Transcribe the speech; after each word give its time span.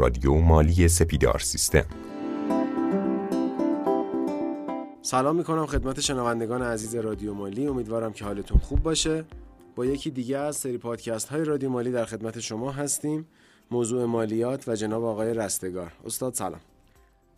رادیو 0.00 0.34
مالی 0.34 0.88
سپیدار 0.88 1.38
سیستم. 1.38 1.84
سلام 5.02 5.36
می‌کنم 5.36 5.66
خدمت 5.66 6.00
شنوندگان 6.00 6.62
عزیز 6.62 6.94
رادیو 6.94 7.34
مالی. 7.34 7.66
امیدوارم 7.66 8.12
که 8.12 8.24
حالتون 8.24 8.58
خوب 8.58 8.82
باشه. 8.82 9.24
با 9.76 9.86
یکی 9.86 10.10
دیگه 10.10 10.38
از 10.38 10.56
سری 10.56 10.78
پادکست 10.78 11.28
های 11.28 11.44
رادیو 11.44 11.70
مالی 11.70 11.92
در 11.92 12.04
خدمت 12.04 12.40
شما 12.40 12.70
هستیم. 12.72 13.26
موضوع 13.70 14.04
مالیات 14.04 14.68
و 14.68 14.74
جناب 14.74 15.04
آقای 15.04 15.34
رستگار. 15.34 15.92
استاد 16.04 16.34
سلام. 16.34 16.60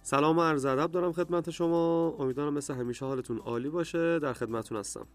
سلام 0.02 0.38
و 0.38 0.42
عرض 0.42 0.64
ادب 0.64 0.90
دارم 0.90 1.12
خدمت 1.12 1.50
شما. 1.50 2.14
امیدوارم 2.18 2.54
مثل 2.54 2.74
همیشه 2.74 3.06
حالتون 3.06 3.38
عالی 3.38 3.68
باشه. 3.68 4.18
در 4.18 4.32
خدمتتون 4.32 4.78
هستم. 4.78 5.06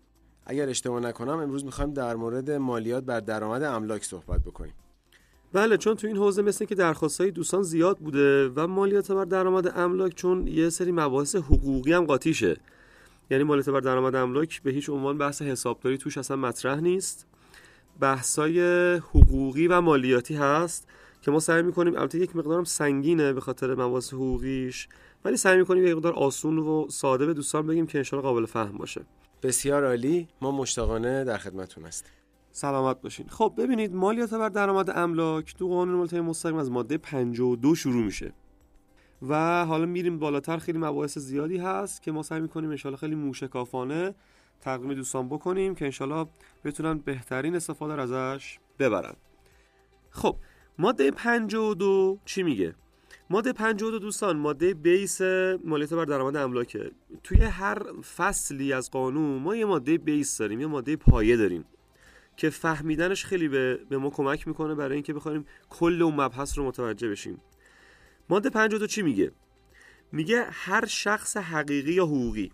اگر 0.45 0.69
اشتباه 0.69 0.99
نکنم 0.99 1.39
امروز 1.39 1.65
می‌خوایم 1.65 1.93
در 1.93 2.15
مورد 2.15 2.51
مالیات 2.51 3.03
بر 3.03 3.19
درآمد 3.19 3.63
املاک 3.63 4.03
صحبت 4.03 4.41
بکنیم. 4.41 4.73
بله 5.57 5.77
چون 5.77 5.95
تو 5.95 6.07
این 6.07 6.17
حوزه 6.17 6.41
مثل 6.41 6.65
که 6.65 6.75
درخواست 6.75 7.21
های 7.21 7.31
دوستان 7.31 7.63
زیاد 7.63 7.97
بوده 7.97 8.49
و 8.49 8.67
مالیات 8.67 9.11
بر 9.11 9.25
درآمد 9.25 9.77
املاک 9.77 10.15
چون 10.15 10.47
یه 10.47 10.69
سری 10.69 10.91
مباحث 10.91 11.35
حقوقی 11.35 11.93
هم 11.93 12.05
قاطیشه. 12.05 12.57
یعنی 13.31 13.43
مالیات 13.43 13.69
بر 13.69 13.79
درآمد 13.79 14.15
املاک 14.15 14.61
به 14.61 14.71
هیچ 14.71 14.89
عنوان 14.89 15.17
بحث 15.17 15.41
حسابداری 15.41 15.97
توش 15.97 16.17
اصلا 16.17 16.37
مطرح 16.37 16.79
نیست. 16.79 17.25
بحثای 17.99 18.59
حقوقی 18.95 19.67
و 19.67 19.81
مالیاتی 19.81 20.35
هست 20.35 20.87
که 21.21 21.31
ما 21.31 21.39
سعی 21.39 21.61
می‌کنیم 21.61 21.95
البته 21.95 22.19
یک 22.19 22.35
مقدارم 22.35 22.63
سنگینه 22.63 23.33
به 23.33 23.41
خاطر 23.41 23.75
مباحث 23.75 24.13
حقوقیش 24.13 24.87
ولی 25.25 25.37
سعی 25.37 25.57
می‌کنیم 25.57 25.87
یک 25.87 25.95
مقدار 25.95 26.13
آسون 26.13 26.57
و 26.57 26.87
ساده 26.89 27.25
به 27.25 27.33
دوستان 27.33 27.67
بگیم 27.67 27.87
که 27.87 27.97
انشالله 27.97 28.23
قابل 28.23 28.45
فهم 28.45 28.77
باشه. 28.77 29.01
بسیار 29.43 29.85
عالی. 29.85 30.27
ما 30.41 30.51
مشتاقانه 30.51 31.23
در 31.23 31.37
خدمتتون 31.37 31.85
هستیم. 31.85 32.16
سلامت 32.57 33.01
باشین. 33.01 33.27
خب 33.29 33.53
ببینید 33.57 33.95
مالیات 33.95 34.33
بر 34.33 34.49
درآمد 34.49 34.89
املاک 34.89 35.55
تو 35.55 35.67
قانون 35.67 35.95
مالیات 35.95 36.13
مستقیم 36.13 36.55
از 36.55 36.71
ماده 36.71 36.97
52 36.97 37.75
شروع 37.75 38.03
میشه. 38.03 38.33
و 39.29 39.65
حالا 39.65 39.85
میریم 39.85 40.19
بالاتر 40.19 40.57
خیلی 40.57 40.77
مباحث 40.77 41.17
زیادی 41.17 41.57
هست 41.57 42.03
که 42.03 42.11
ما 42.11 42.23
سعی 42.23 42.41
می‌کنیم 42.41 42.69
انشالله 42.69 42.97
خیلی 42.97 43.15
موشکافانه 43.15 44.15
تقدیم 44.61 44.93
دوستان 44.93 45.29
بکنیم 45.29 45.75
که 45.75 45.85
انشالله 45.85 46.27
بتونن 46.65 46.97
بهترین 46.97 47.55
استفاده 47.55 47.95
رو 47.95 48.01
ازش 48.01 48.59
ببرن. 48.79 49.15
خب 50.09 50.35
ماده 50.77 51.11
52 51.11 52.19
چی 52.25 52.43
میگه؟ 52.43 52.75
ماده 53.29 53.53
52 53.53 53.99
دوستان 53.99 54.37
ماده 54.37 54.73
بیس 54.73 55.21
مالیات 55.65 55.93
بر 55.93 56.05
درآمد 56.05 56.35
املاکه. 56.35 56.91
توی 57.23 57.37
هر 57.37 58.01
فصلی 58.01 58.73
از 58.73 58.91
قانون 58.91 59.41
ما 59.41 59.55
یه 59.55 59.65
ماده 59.65 59.97
بیس 59.97 60.37
داریم 60.37 60.61
یه 60.61 60.67
ماده 60.67 60.95
پایه 60.95 61.37
داریم. 61.37 61.65
که 62.37 62.49
فهمیدنش 62.49 63.25
خیلی 63.25 63.47
به, 63.47 63.79
به 63.89 63.97
ما 63.97 64.09
کمک 64.09 64.47
می‌کنه 64.47 64.75
برای 64.75 64.93
اینکه 64.93 65.13
بخوایم 65.13 65.45
کل 65.69 66.01
اون 66.01 66.15
مبحث 66.15 66.57
رو 66.57 66.67
متوجه 66.67 67.09
بشیم. 67.09 67.41
ماده 68.29 68.49
52 68.49 68.87
چی 68.87 69.01
میگه؟ 69.01 69.31
میگه 70.11 70.45
هر 70.51 70.85
شخص 70.85 71.37
حقیقی 71.37 71.93
یا 71.93 72.05
حقوقی 72.05 72.51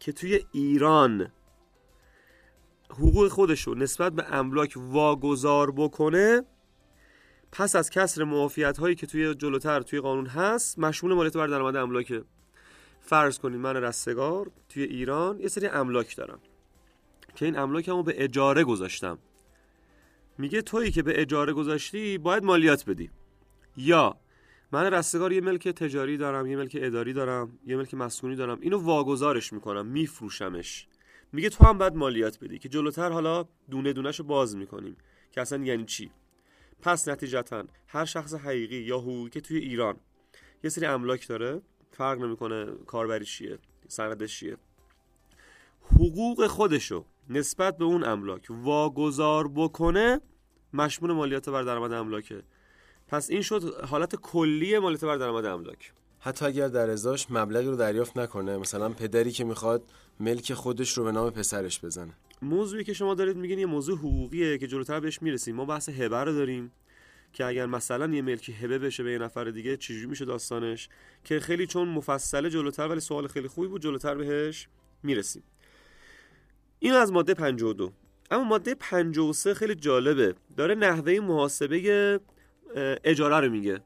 که 0.00 0.12
توی 0.12 0.40
ایران 0.52 1.32
حقوق 2.90 3.28
خودشو 3.28 3.74
نسبت 3.74 4.12
به 4.12 4.34
املاک 4.34 4.74
واگذار 4.76 5.70
بکنه 5.70 6.42
پس 7.52 7.76
از 7.76 7.90
کسر 7.90 8.24
معافیت 8.24 8.78
هایی 8.78 8.94
که 8.94 9.06
توی 9.06 9.34
جلوتر 9.34 9.82
توی 9.82 10.00
قانون 10.00 10.26
هست 10.26 10.78
مشمول 10.78 11.14
مالیات 11.14 11.36
بر 11.36 11.46
درآمد 11.46 11.76
املاک 11.76 12.22
فرض 13.00 13.38
کنید 13.38 13.60
من 13.60 13.76
رستگار 13.76 14.50
توی 14.68 14.82
ایران 14.82 15.40
یه 15.40 15.48
سری 15.48 15.66
املاک 15.66 16.16
دارم. 16.16 16.38
که 17.34 17.44
این 17.44 17.58
املاکمو 17.58 18.02
به 18.02 18.24
اجاره 18.24 18.64
گذاشتم. 18.64 19.18
میگه 20.38 20.62
تویی 20.62 20.90
که 20.90 21.02
به 21.02 21.20
اجاره 21.20 21.52
گذاشتی 21.52 22.18
باید 22.18 22.44
مالیات 22.44 22.84
بدی. 22.90 23.10
یا 23.76 24.16
من 24.72 24.94
رستگار 24.94 25.32
یه 25.32 25.40
ملک 25.40 25.68
تجاری 25.68 26.16
دارم 26.16 26.46
یه 26.46 26.56
ملک 26.56 26.76
اداری 26.80 27.12
دارم 27.12 27.58
یه 27.66 27.76
ملک 27.76 27.94
مسکونی 27.94 28.36
دارم 28.36 28.58
اینو 28.60 28.78
واگذارش 28.78 29.52
می‌کنم 29.52 29.86
میفروشمش. 29.86 30.88
میگه 31.32 31.48
تو 31.48 31.64
هم 31.64 31.78
باید 31.78 31.94
مالیات 31.94 32.38
بدی 32.44 32.58
که 32.58 32.68
جلوتر 32.68 33.12
حالا 33.12 33.44
دونه 33.70 33.92
دونهشو 33.92 34.24
باز 34.24 34.56
می‌کنیم. 34.56 34.96
که 35.32 35.40
اصلا 35.40 35.64
یعنی 35.64 35.84
چی؟ 35.84 36.10
پس 36.82 37.08
نتیجتا 37.08 37.64
هر 37.86 38.04
شخص 38.04 38.34
حقیقی 38.34 38.76
یا 38.76 38.98
حقوقی 38.98 39.30
که 39.30 39.40
توی 39.40 39.58
ایران 39.58 39.96
یه 40.64 40.70
سری 40.70 40.86
املاک 40.86 41.28
داره 41.28 41.62
فرق 41.90 42.18
نمی‌کنه 42.18 42.66
کاربریش 42.86 43.38
چیه 43.38 43.58
سندش 43.88 44.38
چیه. 44.38 44.56
حقوق 45.80 46.46
خودشو 46.46 47.04
نسبت 47.30 47.76
به 47.78 47.84
اون 47.84 48.04
املاک 48.04 48.46
واگذار 48.50 49.48
بکنه 49.48 50.20
مشمول 50.72 51.12
مالیات 51.12 51.48
بر 51.48 51.62
درآمد 51.62 51.92
املاکه 51.92 52.42
پس 53.08 53.30
این 53.30 53.42
شد 53.42 53.84
حالت 53.84 54.16
کلی 54.16 54.78
مالیات 54.78 55.04
بر 55.04 55.16
درآمد 55.16 55.44
املاک. 55.44 55.92
حتی 56.20 56.44
اگر 56.44 56.68
در 56.68 56.90
ازاش 56.90 57.30
مبلغی 57.30 57.66
رو 57.66 57.76
دریافت 57.76 58.18
نکنه 58.18 58.56
مثلا 58.58 58.88
پدری 58.88 59.32
که 59.32 59.44
می‌خواد 59.44 59.82
ملک 60.20 60.54
خودش 60.54 60.98
رو 60.98 61.04
به 61.04 61.12
نام 61.12 61.30
پسرش 61.30 61.84
بزنه. 61.84 62.12
موضوعی 62.42 62.84
که 62.84 62.92
شما 62.92 63.14
دارید 63.14 63.36
میگین 63.36 63.58
یه 63.58 63.66
موضوع 63.66 63.98
حقوقیه 63.98 64.58
که 64.58 64.66
جلوتر 64.66 65.00
بهش 65.00 65.22
می‌رسیم. 65.22 65.56
ما 65.56 65.64
بحث 65.64 65.88
هبه 65.88 66.24
رو 66.24 66.32
داریم 66.32 66.72
که 67.32 67.44
اگر 67.44 67.66
مثلا 67.66 68.14
یه 68.14 68.22
ملکی 68.22 68.52
هبه 68.52 68.78
بشه 68.78 69.02
به 69.02 69.12
یه 69.12 69.18
نفر 69.18 69.44
دیگه 69.44 69.76
چجوری 69.76 70.06
میشه 70.06 70.24
داستانش؟ 70.24 70.88
که 71.24 71.40
خیلی 71.40 71.66
چون 71.66 71.88
مفصله 71.88 72.50
جلوتر 72.50 72.88
ولی 72.88 73.00
سوال 73.00 73.26
خیلی 73.26 73.48
خوبی 73.48 73.68
بود 73.68 73.82
جلوتر 73.82 74.14
بهش 74.14 74.68
می‌رسیم. 75.02 75.42
این 76.84 76.94
از 76.94 77.12
ماده 77.12 77.34
52 77.34 77.92
اما 78.30 78.44
ماده 78.44 78.74
53 78.74 79.54
خیلی 79.54 79.74
جالبه. 79.74 80.34
داره 80.56 80.74
نحوه 80.74 81.20
محاسبه 81.20 82.20
اجاره 83.04 83.46
رو 83.46 83.52
میگه. 83.52 83.80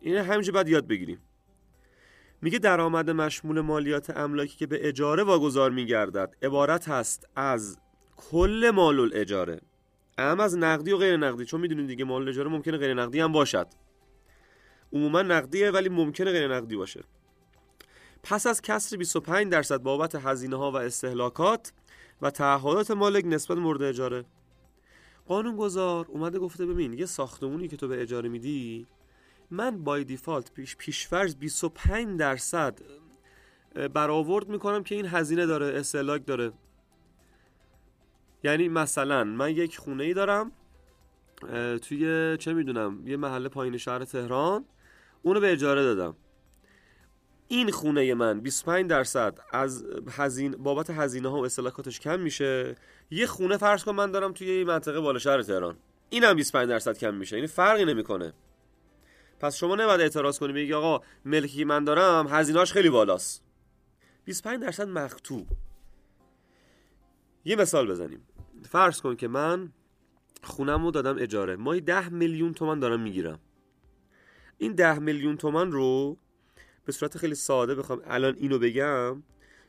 این 0.00 0.16
همینجا 0.16 0.52
باید 0.52 0.68
یاد 0.68 0.86
بگیریم. 0.86 1.18
میگه 2.42 2.58
درآمد 2.58 3.10
مشمول 3.10 3.60
مالیات 3.60 4.16
املاکی 4.16 4.56
که 4.56 4.66
به 4.66 4.88
اجاره 4.88 5.22
واگذار 5.22 5.70
میگردد 5.70 6.36
عبارت 6.42 6.88
هست 6.88 7.28
از 7.36 7.78
کل 8.16 8.70
مال 8.74 9.00
الاجاره. 9.00 9.60
ام 10.18 10.40
از 10.40 10.58
نقدی 10.58 10.92
و 10.92 10.96
غیر 10.96 11.16
نقدی. 11.16 11.44
چون 11.44 11.60
می‌دونید 11.60 11.86
دیگه 11.86 12.04
مال 12.04 12.28
اجاره 12.28 12.50
ممکنه 12.50 12.76
غیر 12.76 12.94
نقدی 12.94 13.20
هم 13.20 13.32
باشد. 13.32 13.66
عموما 14.92 15.22
نقدیه 15.22 15.70
ولی 15.70 15.88
ممکنه 15.88 16.32
غیر 16.32 16.54
نقدی 16.54 16.76
باشه. 16.76 17.00
پس 18.22 18.46
از 18.46 18.62
کسر 18.62 18.96
25 18.96 19.52
درصد 19.52 19.78
بابت 19.78 20.14
هزینه 20.14 20.56
ها 20.56 20.70
و 20.70 20.76
استهلاکات 20.76 21.72
و 22.24 22.30
تعهدات 22.30 22.90
مالک 22.90 23.24
نسبت 23.26 23.58
مورد 23.58 23.82
اجاره. 23.82 24.24
قانون 25.26 25.56
گذار 25.56 26.06
اومده 26.08 26.38
گفته 26.38 26.66
ببین 26.66 26.92
یه 26.92 27.06
ساختمونی 27.06 27.68
که 27.68 27.76
تو 27.76 27.88
به 27.88 28.02
اجاره 28.02 28.28
میدی 28.28 28.86
من 29.50 29.84
بای 29.84 30.04
دیفالت 30.04 30.52
پیش 30.52 30.76
پیشفرض 30.76 31.34
25 31.36 32.18
درصد 32.18 32.78
برآورد 33.94 34.48
می‌کنم 34.48 34.82
که 34.82 34.94
این 34.94 35.06
هزینه 35.06 35.46
داره 35.46 35.66
استهلاک 35.66 36.26
داره. 36.26 36.52
یعنی 38.44 38.68
مثلا 38.68 39.24
من 39.24 39.50
یک 39.50 39.78
خونه 39.78 40.04
ای 40.04 40.14
دارم 40.14 40.52
توی 41.82 42.36
چه 42.36 42.52
می‌دونم 42.52 43.08
یه 43.08 43.16
محله 43.16 43.48
پایین 43.48 43.76
شهر 43.76 44.04
تهران 44.04 44.64
اونو 45.22 45.40
به 45.40 45.52
اجاره 45.52 45.82
دادم. 45.82 46.16
این 47.48 47.70
خونه 47.70 48.14
من 48.14 48.40
25 48.40 48.90
درصد 48.90 49.38
از 49.50 49.84
هزین 50.10 50.50
بابت 50.52 50.90
هزینه 50.90 51.28
ها 51.28 51.36
و 51.36 51.44
استهلاکاتش 51.44 52.00
کم 52.00 52.20
میشه. 52.20 52.74
یه 53.10 53.26
خونه 53.26 53.56
فرض 53.56 53.84
کن 53.84 53.92
من 53.92 54.10
دارم 54.10 54.32
توی 54.32 54.64
منطقه 54.64 55.00
بالا 55.00 55.18
شهر 55.18 55.42
تهران. 55.42 55.76
اینم 56.10 56.34
25 56.34 56.68
درصد 56.68 56.98
کم 56.98 57.14
میشه. 57.14 57.36
یعنی 57.36 57.46
فرقی 57.46 57.84
نمی‌کنه. 57.84 58.32
پس 59.40 59.56
شما 59.56 59.74
نباید 59.74 60.00
اعتراض 60.00 60.38
کنی 60.38 60.52
بگی 60.52 60.72
آقا 60.72 61.04
ملکی 61.24 61.64
من 61.64 61.84
دارم 61.84 62.26
هزینه‌اش 62.28 62.72
خیلی 62.72 62.90
بالاست. 62.90 63.44
25 64.24 64.62
درصد 64.62 64.88
مکتوب. 64.88 65.46
یه 67.44 67.56
مثال 67.56 67.90
بزنیم. 67.90 68.26
فرض 68.70 69.00
کن 69.00 69.16
که 69.16 69.28
من 69.28 69.72
خونم 70.42 70.84
رو 70.84 70.90
دادم 70.90 71.16
اجاره. 71.18 71.56
ماهی 71.56 71.80
10 71.80 72.08
میلیون 72.08 72.54
تومن 72.54 72.78
دارم 72.78 73.00
می‌گیرم. 73.00 73.38
این 74.58 74.72
10 74.72 74.98
میلیون 74.98 75.36
تومن 75.36 75.72
رو 75.72 76.16
به 76.84 76.92
صورت 76.92 77.18
خیلی 77.18 77.34
ساده 77.34 77.74
بخوام 77.74 78.02
الان 78.06 78.36
اینو 78.36 78.58
بگم 78.58 79.22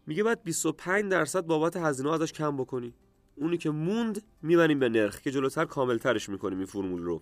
میگه 0.07 0.23
باید 0.23 0.43
25 0.43 1.11
درصد 1.11 1.41
بابت 1.41 1.77
هزینه 1.77 2.13
ازش 2.13 2.33
کم 2.33 2.57
بکنی. 2.57 2.93
اونی 3.35 3.57
که 3.57 3.69
موند 3.69 4.23
می‌بریم 4.41 4.79
به 4.79 4.89
نرخ 4.89 5.21
که 5.21 5.31
جلوتر 5.31 5.65
کاملترش 5.65 6.29
می‌کنیم 6.29 6.57
این 6.57 6.67
فرمول 6.67 7.01
رو. 7.01 7.21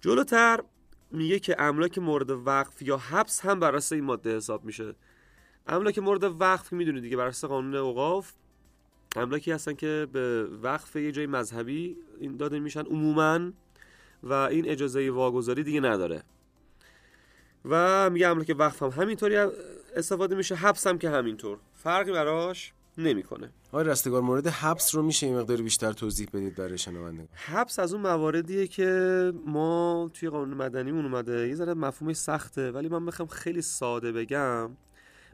جلوتر 0.00 0.60
میگه 1.10 1.38
که 1.38 1.56
املاک 1.58 1.98
مورد 1.98 2.30
وقف 2.30 2.82
یا 2.82 2.96
حبس 2.96 3.40
هم 3.40 3.60
بر 3.60 3.80
این 3.92 4.04
ماده 4.04 4.36
حساب 4.36 4.64
میشه. 4.64 4.94
املاک 5.66 5.98
مورد 5.98 6.40
وقف 6.40 6.72
می‌دونید 6.72 7.02
دیگه 7.02 7.16
بر 7.16 7.30
قانون 7.30 7.74
اوقاف 7.74 8.32
املاکی 9.16 9.52
هستن 9.52 9.74
که 9.74 10.06
به 10.12 10.44
وقف 10.44 10.96
یه 10.96 11.12
جای 11.12 11.26
مذهبی 11.26 11.96
این 12.20 12.36
داده 12.36 12.58
میشن 12.58 12.86
عموما 12.86 13.52
و 14.22 14.32
این 14.32 14.68
اجازه 14.68 15.10
واگذاری 15.10 15.62
دیگه 15.62 15.80
نداره. 15.80 16.22
و 17.64 18.10
میگه 18.10 18.28
املاک 18.28 18.54
وقف 18.58 18.82
هم 18.82 19.02
همینطوری 19.02 19.36
استفاده 19.96 20.34
میشه. 20.34 20.54
حبس 20.54 20.86
هم 20.86 20.98
که 20.98 21.10
همینطور. 21.10 21.58
فرقی 21.74 22.12
براش 22.12 22.72
نمی‌کنه. 22.98 23.50
آقای 23.68 23.84
رستگار 23.84 24.22
مورد 24.22 24.46
حبس 24.46 24.94
رو 24.94 25.02
میشه 25.02 25.26
این 25.26 25.38
مقدار 25.38 25.56
بیشتر 25.56 25.92
توضیح 25.92 26.28
بدید 26.32 26.54
برای 26.54 26.78
شنوندگان. 26.78 27.28
حبس 27.34 27.78
از 27.78 27.94
اون 27.94 28.02
مواردیه 28.02 28.66
که 28.66 29.32
ما 29.46 30.10
توی 30.14 30.28
قانون 30.28 30.56
مدنیمون 30.56 31.04
اومده. 31.04 31.48
یه 31.48 31.54
ذره 31.54 31.74
مفهومش 31.74 32.16
سخته 32.16 32.70
ولی 32.70 32.88
من 32.88 33.06
بخوام 33.06 33.28
خیلی 33.28 33.62
ساده 33.62 34.12
بگم. 34.12 34.70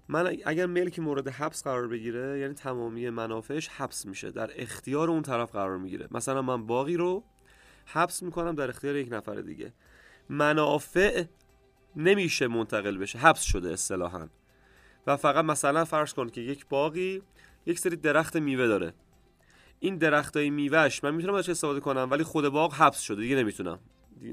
من 0.09 0.37
اگر 0.45 0.67
ملک 0.67 0.99
مورد 0.99 1.29
حبس 1.29 1.65
قرار 1.65 1.89
بگیره 1.89 2.39
یعنی 2.39 2.55
تمامی 2.55 3.11
منافعش 3.11 3.69
حبس 3.69 4.07
میشه. 4.07 4.31
در 4.31 4.51
اختیار 4.57 5.11
اون 5.11 5.23
طرف 5.23 5.53
قرار 5.53 5.79
می‌گیره. 5.79 6.09
مثلا 6.11 6.43
من 6.43 6.67
باقی 6.67 6.97
رو 6.97 7.23
حبس 7.87 8.23
می‌کنم 8.23 8.55
در 8.55 8.69
اختیار 8.69 8.97
یک 8.97 9.09
نفر 9.13 9.35
دیگه. 9.35 9.73
منافع 10.29 11.25
نمیشه 11.97 12.49
منتقل 12.49 12.99
بشه 12.99 13.19
حبس 13.19 13.43
شده 13.43 13.73
اصطلاحا. 13.73 14.29
و 15.07 15.17
فقط 15.17 15.45
مثلا 15.45 15.85
فرض 15.85 16.15
کن 16.15 16.29
که 16.29 16.41
یک 16.41 16.67
باقی 16.69 17.23
یک 17.67 17.79
سری 17.79 17.97
درخت 17.97 18.37
میوه 18.37 18.67
داره. 18.67 18.93
این 19.81 19.97
درختای 19.97 20.51
میوهش 20.51 21.05
من 21.05 21.15
می‌تونم 21.15 21.35
ازش 21.35 21.49
استفاده 21.49 21.81
کنم 21.81 22.09
ولی 22.11 22.25
خود 22.25 22.49
باغ 22.49 22.75
حبس 22.75 23.01
شده 23.01 23.23
دیگه 23.23 23.37
نمی‌تونم. 23.37 23.79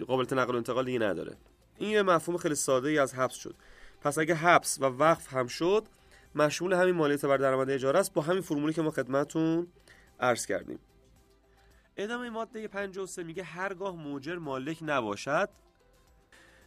قابلیت 0.07 0.33
نقل 0.33 0.53
و 0.53 0.57
انتقال 0.57 0.85
دیگه 0.85 0.99
نداره. 0.99 1.37
این 1.77 1.89
یه 1.89 2.03
مفهوم 2.03 2.37
خیلی 2.37 2.55
ساده 2.55 2.89
ای 2.89 2.97
از 2.97 3.15
حبس 3.15 3.35
شد. 3.35 3.55
پس 4.01 4.17
اگه 4.17 4.35
حبس 4.35 4.77
و 4.81 4.85
وقف 4.85 5.33
هم 5.33 5.47
شد 5.47 5.87
مشمول 6.35 6.73
همین 6.73 6.95
مالیات 6.95 7.25
بر 7.25 7.37
درآمد 7.37 7.69
اجاره 7.69 7.99
است 7.99 8.13
با 8.13 8.21
همین 8.21 8.41
فرمولی 8.41 8.73
که 8.73 8.81
ما 8.81 8.91
خدمتتون 8.91 9.67
عرض 10.19 10.45
کردیم. 10.45 10.79
ادامه 11.97 12.29
ماده 12.29 12.67
53 12.67 13.23
میگه 13.23 13.43
هرگاه 13.43 13.95
موجر 13.95 14.35
مالک 14.35 14.77
نباشد 14.81 15.49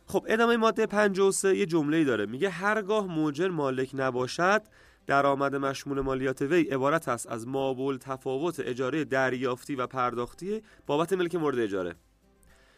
خب 0.06 0.26
ادامه 0.28 0.56
ماده 0.56 0.86
53 0.86 1.56
یه 1.56 1.66
جمله‌ای 1.66 2.04
داره. 2.04 2.26
میگه 2.26 2.50
هرگاه 2.50 3.06
موجر 3.06 3.48
مالک 3.48 3.90
نباشد 3.94 4.62
درآمد 5.06 5.56
مشمول 5.56 6.00
مالیات 6.00 6.42
وی 6.42 6.62
عبارت 6.62 7.08
است 7.08 7.26
از 7.26 7.48
مابول 7.48 7.96
تفاوت 7.96 8.60
اجاره 8.60 9.04
دریافتی 9.04 9.74
و 9.74 9.86
پرداختی 9.86 10.62
بابت 10.86 11.12
ملک 11.12 11.34
مورد 11.34 11.58
اجاره. 11.58 11.94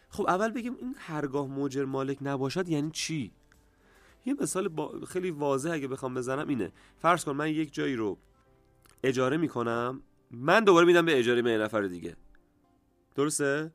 خب 0.09 0.25
اول 0.27 0.51
بگیم 0.51 0.75
این 0.79 0.95
هرگاه 0.97 1.47
موجر 1.47 1.85
مالک 1.85 2.17
نباشد 2.21 2.69
یعنی 2.69 2.91
چی؟ 2.91 3.31
یه 4.25 4.35
مثال 4.41 4.67
با 4.67 4.99
خیلی 5.07 5.31
واضح 5.31 5.71
اگه 5.71 5.87
بخوام 5.87 6.13
بزنم 6.13 6.47
اینه. 6.47 6.71
فرض 6.97 7.25
کن 7.25 7.31
من 7.31 7.49
یک 7.49 7.73
جایی 7.73 7.95
رو 7.95 8.17
اجاره 9.03 9.37
می‌کنم 9.37 10.01
من 10.31 10.63
دوباره 10.63 10.85
میدم 10.85 11.05
به 11.05 11.19
اجاره 11.19 11.41
به 11.41 11.57
نفر 11.57 11.81
دیگه. 11.81 12.15
درسته؟ 13.15 13.71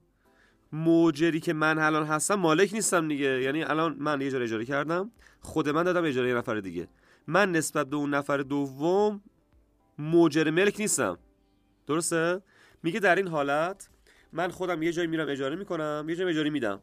موجری 0.74 1.40
که 1.40 1.52
من 1.52 1.78
الان 1.78 2.06
هستم 2.06 2.34
مالک 2.34 2.74
نیستم 2.74 3.08
دیگه. 3.08 3.42
یعنی 3.42 3.62
الان 3.62 3.96
من 3.98 4.20
یه 4.20 4.26
اجاره 4.26 4.44
اجاره 4.44 4.64
کردم 4.64 5.10
خود 5.40 5.68
من 5.68 5.82
دادم 5.82 6.04
اجاره 6.04 6.28
یه 6.28 6.34
نفر 6.34 6.60
دیگه. 6.60 6.88
من 7.26 7.52
نسبت 7.52 7.86
به 7.86 7.96
اون 7.96 8.14
نفر 8.14 8.36
دوم 8.36 9.20
موجر 9.98 10.50
ملک 10.50 10.76
نیستم. 10.78 11.18
درسته؟ 11.86 12.42
میگه 12.82 13.00
در 13.00 13.16
این 13.16 13.28
حالت 13.28 13.88
من 14.32 14.50
خودم 14.50 14.82
یه 14.82 14.92
جایی 14.92 15.08
میرم 15.08 15.28
اجاره 15.28 15.56
می‌کنم 15.56 16.06
یه 16.08 16.16
جایی 16.16 16.30
اجاره 16.30 16.50
میدم. 16.50 16.82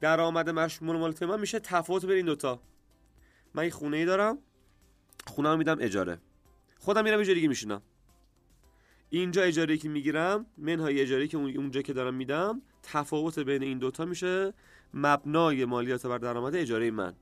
درآمد 0.00 0.50
مشمول 0.50 0.96
مالک 0.96 1.22
من 1.22 1.40
میشه 1.40 1.60
تفاوت 1.60 2.04
بین 2.06 2.16
این 2.16 2.26
دوتا. 2.26 2.62
من 3.54 3.64
یه 3.64 3.70
خونه 3.70 3.96
ای 3.96 4.04
دارم 4.04 4.38
خونه 5.26 5.50
رو 5.50 5.56
میدم 5.56 5.76
اجاره. 5.80 6.18
خودم 6.78 7.04
میرم 7.04 7.20
اجاره 7.20 7.34
دیگه 7.34 7.48
میشینم. 7.48 7.82
اینجا 9.10 9.42
اجاره 9.42 9.76
که 9.76 9.88
می‌گیرم 9.88 10.46
منهای 10.58 11.00
اجاره 11.00 11.26
که 11.26 11.36
اونجا 11.36 11.82
که 11.82 11.92
دارم 11.92 12.14
میدم 12.14 12.62
تفاوت 12.84 13.38
بین 13.38 13.62
این 13.62 13.78
دوتا 13.78 14.04
میشه 14.04 14.52
مبنای 14.94 15.64
مالیات 15.64 16.06
بر 16.06 16.18
درآمد 16.18 16.56
اجاره 16.56 16.90
من. 16.90 17.14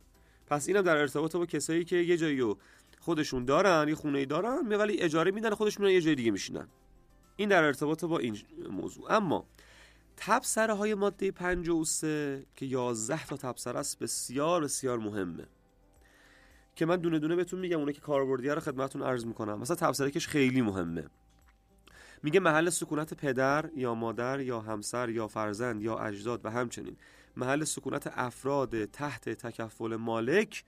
پس 0.47 0.69
اینم 0.69 0.82
در 0.82 0.97
ارتباط 0.97 1.37
با 1.37 1.47
کسایی 1.47 1.85
که 1.85 1.97
یه 1.97 2.17
جایی 2.17 2.55
خودشون 3.00 3.44
دارن 3.44 3.88
یه 3.88 3.94
خونه 3.94 4.19
ای 4.19 4.26
دارن 4.26 4.69
ولی 4.69 5.00
اجاره 5.00 5.31
میدن 5.31 5.50
خودشون 5.50 5.87
یه 5.87 6.00
جای 6.00 6.14
دیگه 6.14 6.31
میشینن. 6.31 6.69
این 7.37 7.49
در 7.49 7.64
ارتباط 7.64 8.05
با 8.05 8.19
این 8.19 8.38
موضوع. 8.70 9.12
اما 9.12 9.47
تبصره 10.17 10.75
های 10.75 10.94
ماده 10.94 11.31
53 11.31 12.47
که 12.56 12.67
11 12.67 13.26
تا 13.26 13.37
تبصره 13.37 13.79
است 13.79 13.99
بسیار 13.99 14.64
بسیار 14.64 14.99
مهمه. 14.99 15.47
که 16.76 16.87
من 16.87 16.97
دونه 16.97 17.19
دونه 17.19 17.37
بهتون 17.37 17.61
میگم 17.61 17.79
اونه 17.79 17.93
که 17.93 18.00
کاربردی 18.00 18.49
رو 18.49 18.61
خدمتتون 18.61 19.03
عرض 19.03 19.25
می‌کنم. 19.26 19.59
مثلا 19.59 19.76
تبصره 19.76 20.11
کش 20.11 20.29
خیلی 20.29 20.62
مهمه. 20.62 21.05
میگه 22.22 22.40
محل 22.40 22.70
سکونت 22.70 23.14
پدر 23.14 23.70
یا 23.76 23.94
مادر 23.94 24.40
یا 24.40 24.60
همسر 24.60 25.08
یا 25.08 25.28
فرزند 25.28 25.82
یا 25.82 25.98
اجداد 25.98 26.44
و 26.44 26.50
همچنین. 26.50 26.96
محل 27.36 27.64
سکونت 27.64 28.12
افراد 28.14 28.84
تحت 28.84 29.28
تکفل 29.28 29.96
مالک 29.96 30.64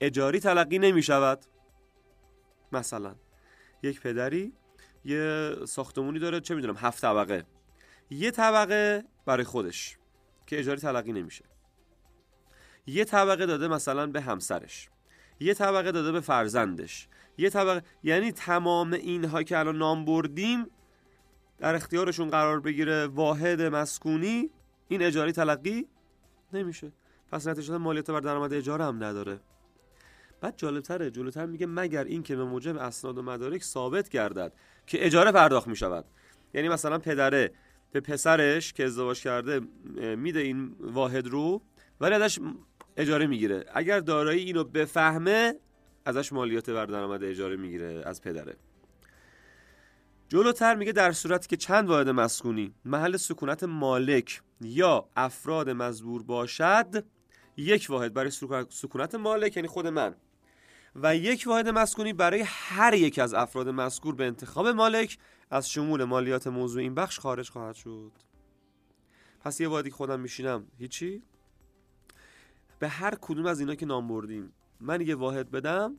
اجاری 0.00 0.40
تلقی 0.40 0.78
نمی 0.78 1.02
شود 1.02 1.44
مثلا 2.72 3.14
یک 3.82 4.00
پدری 4.00 4.52
یه 5.04 5.54
ساختمونی 5.68 6.18
داره 6.18 6.40
چه 6.40 6.54
می‌دونم 6.54 6.76
هفت 6.76 7.02
طبقه. 7.02 7.44
یه 8.10 8.30
طبقه 8.30 9.04
برای 9.26 9.44
خودش 9.44 9.98
که 10.46 10.58
اجاری 10.58 10.80
تلقی 10.80 11.12
نمیشه. 11.12 11.44
یه 12.86 13.04
طبقه 13.04 13.46
داده 13.46 13.68
مثلا 13.68 14.06
به 14.06 14.20
همسرش. 14.20 14.88
یه 15.40 15.54
طبقه 15.54 15.92
داده 15.92 16.12
به 16.12 16.20
فرزندش. 16.20 17.08
یه 17.38 17.50
طبقه 17.50 17.82
یعنی 18.02 18.32
تمام 18.32 18.92
اینها 18.92 19.42
که 19.42 19.58
الان 19.58 19.78
نام 19.78 20.04
بردیم 20.04 20.66
در 21.58 21.74
اختیارشون 21.74 22.30
قرار 22.30 22.60
بگیره 22.60 23.06
واحد 23.06 23.62
مسکونی 23.62 24.50
این 24.88 25.02
اجاری 25.02 25.32
تلقی 25.32 25.86
نمیشه. 26.52 26.92
پس 27.32 27.46
نتیجه 27.46 27.76
مالیات 27.76 28.10
بر 28.10 28.20
درآمد 28.20 28.52
اجاره 28.54 28.84
هم 28.84 29.04
نداره. 29.04 29.40
بعد 30.40 30.54
جالبتره 30.56 31.10
جلوتر 31.10 31.46
میگه 31.46 31.66
مگر 31.66 32.04
این 32.04 32.22
که 32.22 32.36
به 32.36 32.44
موجب 32.44 32.76
اسناد 32.76 33.18
و 33.18 33.22
مدارک 33.22 33.62
ثابت 33.62 34.08
گردد 34.08 34.52
که 34.86 35.06
اجاره 35.06 35.32
پرداخت 35.32 35.68
می‌شود. 35.68 36.04
یعنی 36.54 36.68
مثلا 36.68 36.98
پدره 36.98 37.52
به 37.92 38.00
پسرش 38.00 38.72
که 38.72 38.84
ازدواج 38.84 39.20
کرده 39.20 39.60
میده 40.16 40.40
این 40.40 40.76
واحد 40.80 41.26
رو 41.26 41.62
ولی 42.00 42.14
ازش 42.14 42.38
اجاره 42.96 43.26
می‌گیره. 43.26 43.64
اگر 43.74 44.00
دارایی 44.00 44.44
اینو 44.44 44.64
بفهمه 44.64 45.54
ازش 46.04 46.32
مالیات 46.32 46.70
بر 46.70 46.86
درآمد 46.86 47.24
اجاره 47.24 47.56
می‌گیره 47.56 48.02
از 48.06 48.22
پدره. 48.22 48.56
جلوتر 50.28 50.74
میگه 50.74 50.92
در 50.92 51.12
صورتی 51.12 51.48
که 51.48 51.56
چند 51.56 51.88
واحد 51.88 52.08
مسکونی؟ 52.08 52.74
محل 52.84 53.16
سکونت 53.16 53.64
مالک 53.64 54.42
یا 54.60 55.08
افراد 55.16 55.70
مزبور 55.70 56.22
باشد 56.22 57.04
یک 57.56 57.86
واحد. 57.90 58.14
برای 58.14 58.30
سکونت 58.70 59.14
مالک 59.14 59.56
یعنی 59.56 59.68
خود 59.68 59.86
من. 59.86 60.14
و 60.96 61.16
یک 61.16 61.44
واحد 61.46 61.68
مسکونی 61.68 62.12
برای 62.12 62.42
هر 62.46 62.94
یک 62.94 63.18
از 63.18 63.34
افراد 63.34 63.68
مذکور 63.68 64.14
به 64.14 64.26
انتخاب 64.26 64.68
مالک 64.68 65.18
از 65.50 65.70
شمول 65.70 66.04
مالیات 66.04 66.46
موضوع 66.46 66.82
این 66.82 66.94
بخش 66.94 67.18
خارج 67.18 67.50
خواهد 67.50 67.74
شد. 67.74 68.12
پس 69.40 69.60
یه 69.60 69.68
واحدی 69.68 69.90
خودم 69.90 70.20
میشینم 70.20 70.66
هیچی؟ 70.78 71.22
به 72.78 72.88
هر 72.88 73.14
کدوم 73.20 73.46
از 73.46 73.60
اینا 73.60 73.74
که 73.74 73.86
نام 73.86 74.08
بردیم. 74.08 74.52
من 74.80 75.00
یه 75.00 75.14
واحد 75.14 75.50
بدم 75.50 75.96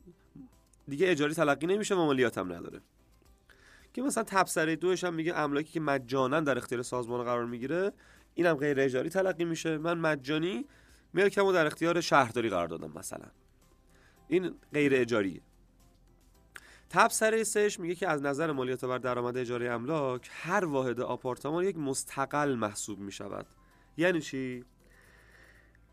دیگه 0.88 1.12
اجاری 1.12 1.34
تلقی 1.34 1.68
نمیشه 1.68 1.96
و 1.96 2.06
مالیاتم 2.06 2.54
نداره. 2.54 2.82
که 3.96 4.02
مثلا 4.02 4.24
تبصره 4.24 4.76
دوش 4.76 5.04
هم 5.04 5.14
میگه 5.14 5.36
املاکی 5.36 5.72
که 5.72 5.80
مجانا 5.80 6.40
در 6.40 6.58
اختیار 6.58 6.82
سازمان 6.82 7.24
قرار 7.24 7.46
می‌گیره 7.46 7.92
اینم 8.34 8.54
غیر 8.54 8.80
اجاری 8.80 9.10
تلقی 9.10 9.46
میشه. 9.46 9.78
من 9.78 9.98
مجانی 9.98 10.66
ملکمو 11.14 11.52
در 11.52 11.66
اختیار 11.66 12.02
شهرداری 12.02 12.50
قرار 12.50 12.68
دادم 12.68 12.92
مثلا. 12.96 13.26
این 14.28 14.56
غیر 14.74 14.92
اجاریه. 14.96 15.42
تبصره 16.90 17.44
سهش 17.44 17.80
میگه 17.80 17.96
که 17.96 18.08
از 18.08 18.22
نظر 18.22 18.52
مالیات 18.52 18.86
بر 18.86 18.98
درآمد 18.98 19.38
اجاره 19.38 19.70
املاک 19.70 20.30
هر 20.32 20.66
واحد 20.66 21.00
آپارتمان 21.00 21.64
یک 21.64 21.78
مستقل 21.78 22.56
محسوب 22.56 23.00
می‌شود. 23.00 23.46
یعنی 23.98 24.22
چی؟ 24.22 24.66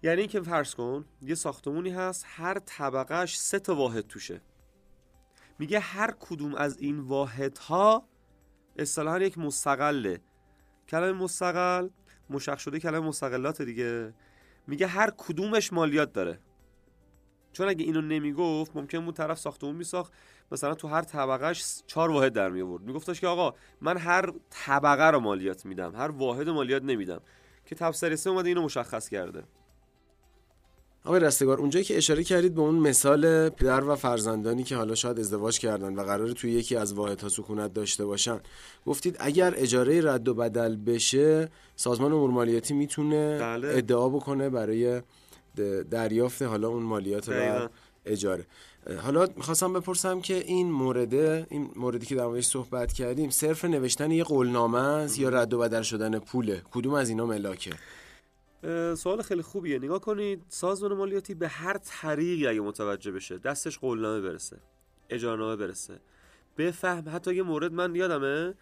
یعنی 0.02 0.21
اینکه 0.21 0.40
فرض 0.40 0.75
کن 0.75 1.04
یه 1.23 1.35
ساختمونی 1.35 1.90
هست 1.90 2.25
هر 2.28 2.59
طبقهش 2.59 3.38
سه 3.38 3.59
تا 3.59 3.75
واحد 3.75 4.06
توشه. 4.06 4.40
میگه 5.62 5.81
هر 5.81 6.14
کدوم 6.21 6.54
از 6.54 6.78
این 6.78 7.00
واحدها 7.00 8.09
اصطلاحا 8.76 9.19
یک 9.19 9.38
مستقله. 9.38 10.21
کلمه 10.88 11.12
مستقل 11.12 11.88
مشخ 12.31 12.59
شده 12.59 12.81
کلمه 12.81 13.09
مستقلات 13.09 13.62
دیگه. 13.62 14.14
میگه 14.66 14.87
هر 14.87 15.11
کدومش 15.16 15.73
مالیات 15.73 16.12
داره. 16.12 16.40
چون 17.52 17.69
اگه 17.69 17.85
اینو 17.85 18.00
نمی‌گفت 18.00 18.76
ممکن 18.76 19.04
بود 19.04 19.16
طرف 19.16 19.38
ساختمون 19.38 19.76
میساخت. 19.76 20.12
مثلا 20.52 20.75
تو 20.75 20.88
هر 20.88 21.02
طبقهش 21.02 21.83
چهار 21.87 22.11
واحد 22.11 22.33
در 22.33 22.49
می 22.49 22.62
آورد 22.62 22.83
میگفتش 22.83 23.21
که 23.21 23.26
آقا 23.26 23.54
من 23.81 23.97
هر 23.97 24.33
طبقه 24.50 25.11
رو 25.11 25.21
مالیات 25.21 25.66
میدم 25.66 25.97
هر 25.97 26.11
واحد 26.11 26.49
مالیات 26.49 26.83
نمیدم. 26.83 27.21
که 27.64 27.75
تفسیر 27.75 28.16
سه 28.16 28.31
اومده 28.31 28.49
اینو 28.49 28.62
مشخص 28.62 29.09
کرده. 29.09 29.45
آقای 31.04 31.21
رستگار 31.21 31.59
اونجایی 31.59 31.85
که 31.85 31.97
اشاره 31.97 32.25
کردید 32.25 32.54
به 32.54 32.61
اون 32.61 32.75
مثال 32.75 33.49
پدر 33.49 33.85
و 33.85 33.97
فرزندانی 33.97 34.64
که 34.64 34.76
حالا 34.76 34.94
شاید 34.94 35.21
ازدواج 35.21 35.59
کردن 35.59 35.94
و 35.94 36.02
قراره 36.02 36.32
توی 36.32 36.52
یکی 36.52 36.76
از 36.76 36.92
واحدها 36.92 37.28
سکونت 37.28 37.73
داشته 37.73 38.04
باشن 38.04 38.40
گفتید 38.87 39.16
اگر 39.21 39.54
اجاره 39.56 40.12
رد 40.12 40.28
و 40.28 40.35
بدل 40.35 40.76
بشه 40.76 41.49
سازمان 41.76 42.12
امور 42.12 42.30
مالیاتی 42.30 42.75
می‌تونه 42.75 43.38
بله. 43.38 43.68
ادعا 43.68 44.09
بکنه 44.09 44.49
برای 44.50 45.02
دریافت 45.90 46.42
حالا 46.42 46.68
اون 46.68 46.82
مالیات 46.82 47.28
و 47.28 47.68
اجاره. 48.06 48.47
حالا 49.02 49.28
می‌خواستم 49.37 49.73
بپرسم 49.73 50.21
که 50.21 50.35
این 50.35 50.71
مورده 50.71 51.47
این 51.50 51.71
موردی 51.76 52.06
که 52.06 52.14
در 52.14 52.26
موردش 52.26 52.47
صحبت 52.47 52.92
کردیم 52.92 53.30
صرف 53.30 53.64
نوشتن 53.64 54.11
یه 54.11 54.25
قولنامه 54.25 54.78
است 54.78 55.18
یا 55.18 55.28
رد 55.28 55.54
و 55.54 55.59
بدل 55.59 55.82
شدن 55.82 56.18
پوله؟ 56.18 56.62
کدوم 56.73 56.94
از 56.94 57.09
اینا 57.09 57.26
ملاکه؟ 57.26 57.71
سوال 58.95 59.23
خیلی 59.23 59.42
خوبیه. 59.42 59.78
نگاه 59.78 60.00
کنید 60.00 60.45
سازمان 60.49 60.95
مالیاتی 60.95 61.35
به 61.35 61.49
هر 61.49 61.78
طریقی 61.78 62.47
اگه 62.47 62.61
متوجه 62.61 63.12
بشه 63.12 63.38
دستش 63.38 63.78
قولنامه 63.78 64.21
برسه 64.21 64.57
اجارنامه 65.11 65.57
برسه. 65.57 66.00
بفهم. 66.59 67.04
حتی 67.14 67.35
یه 67.35 67.42
مورد 67.42 67.73
من 67.73 67.95
یادمه. 67.95 68.54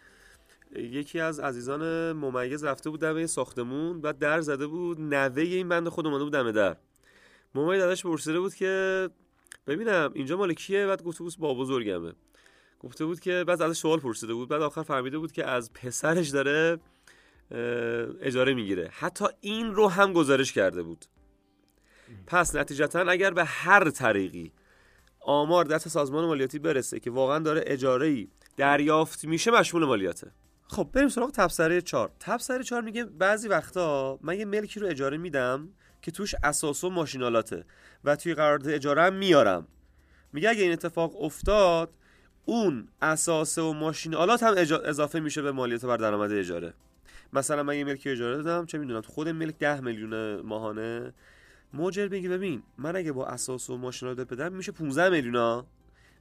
یکی 0.77 1.21
از 1.21 1.41
عزیزان 1.41 2.13
ممیز 2.13 2.65
رفته 2.65 2.91
بود 2.91 3.01
دم 3.01 3.27
ساختمون 3.27 4.01
بعد 4.01 4.19
در 4.19 4.41
زده 4.41 4.67
بود 4.67 5.01
نوه 5.01 5.43
این 5.43 5.69
بند 5.69 5.89
خود 5.89 6.07
اومده 6.07 6.25
بود 6.25 6.33
دم 6.33 6.53
در. 6.53 6.77
ممیز 7.55 7.83
ازش 7.83 8.03
پرسیده 8.03 8.41
بود 8.41 8.55
که 8.55 9.09
ببینم 9.67 10.11
اینجا 10.15 10.37
مال 10.37 10.53
کیه؟ 10.53 10.87
بعد 10.87 11.03
گفته 11.03 11.25
بود 11.25 11.35
با 11.39 11.55
بزرگمه. 11.55 12.13
گفته 12.81 13.05
بود 13.05 13.21
که 13.21 13.45
بعد 13.47 13.63
ازش 13.63 13.79
سوال 13.79 13.99
پرسیده 13.99 14.35
بود. 14.35 14.49
بعد 14.49 14.63
آخر 14.63 14.83
فهمیده 14.83 15.19
بود 15.19 15.33
که 15.33 15.47
از 15.47 15.73
پسرش 15.73 16.29
داره 16.29 16.79
اجاره 18.21 18.55
می‌گیره. 18.55 18.91
حتی 18.93 19.25
این 19.41 19.75
رو 19.75 19.89
هم 19.89 20.13
گزارش 20.13 20.53
کرده 20.53 20.83
بود. 20.83 21.05
پس 22.27 22.57
نتیجتا 22.57 23.01
اگر 23.01 23.31
به 23.31 23.45
هر 23.45 23.91
طریقی 23.91 24.53
آمار 25.21 25.65
دست 25.65 25.89
سازمان 25.89 26.25
مالیاتی 26.25 26.59
برسه 26.59 27.01
که 27.01 27.11
واقعا 27.11 27.39
داره 27.39 27.63
اجاره 27.67 28.07
ای 28.07 28.29
دریافت 28.57 29.25
میشه 29.25 29.51
مشمول 29.51 29.85
مالیاته. 29.85 30.31
خب 30.63 30.89
بریم 30.93 31.09
سراغ 31.09 31.31
تبصره 31.31 31.81
4 31.81 32.13
تبصره 32.21 32.65
4 32.65 32.83
میگه 32.83 33.05
بعضی 33.05 33.49
وقتا 33.49 34.19
من 34.23 34.39
یه 34.39 34.45
ملکی 34.45 34.81
رو 34.81 34.87
اجاره 34.87 35.17
میدم 35.17 35.69
که 36.03 36.11
توش 36.11 36.35
اساس 36.45 36.85
و 36.85 36.91
ماشینالاته 36.91 37.65
و 38.05 38.17
توی 38.17 38.35
قرارداد 38.35 38.73
اجاره 38.73 39.03
هم 39.03 39.15
میارم. 39.15 39.67
میگه 40.33 40.51
اگه 40.51 40.63
این 40.63 40.73
اتفاق 40.73 41.23
افتاد 41.23 41.91
اون 42.45 42.89
اساس 43.03 43.59
و 43.59 43.73
ماشینالات 43.73 44.43
هم 44.43 44.55
اضافه 44.85 45.21
میشه 45.21 45.43
به 45.43 45.53
مالیات 45.53 45.85
بر 45.85 45.97
درآمد 45.97 46.33
اجاره. 46.33 46.75
مثلا 47.33 47.63
من 47.63 47.77
یه 47.77 47.85
ملکی 47.85 48.11
اجاره 48.11 48.43
دادم 48.43 48.67
چه 48.67 48.79
می‌دونم 48.79 49.01
خود 49.01 49.29
ملک 49.29 49.59
10 49.59 49.81
میلیون 49.81 50.41
ماهانه. 50.41 51.13
موجر 51.73 52.09
میگه 52.09 52.29
ببین 52.29 52.63
من 52.79 52.97
اگه 52.97 53.13
با 53.13 53.27
اساس 53.27 53.71
و 53.71 53.77
ماشینالات 53.77 54.33
بدم 54.33 54.53
میشه 54.53 54.73
15 54.73 55.09
میلیون 55.09 55.65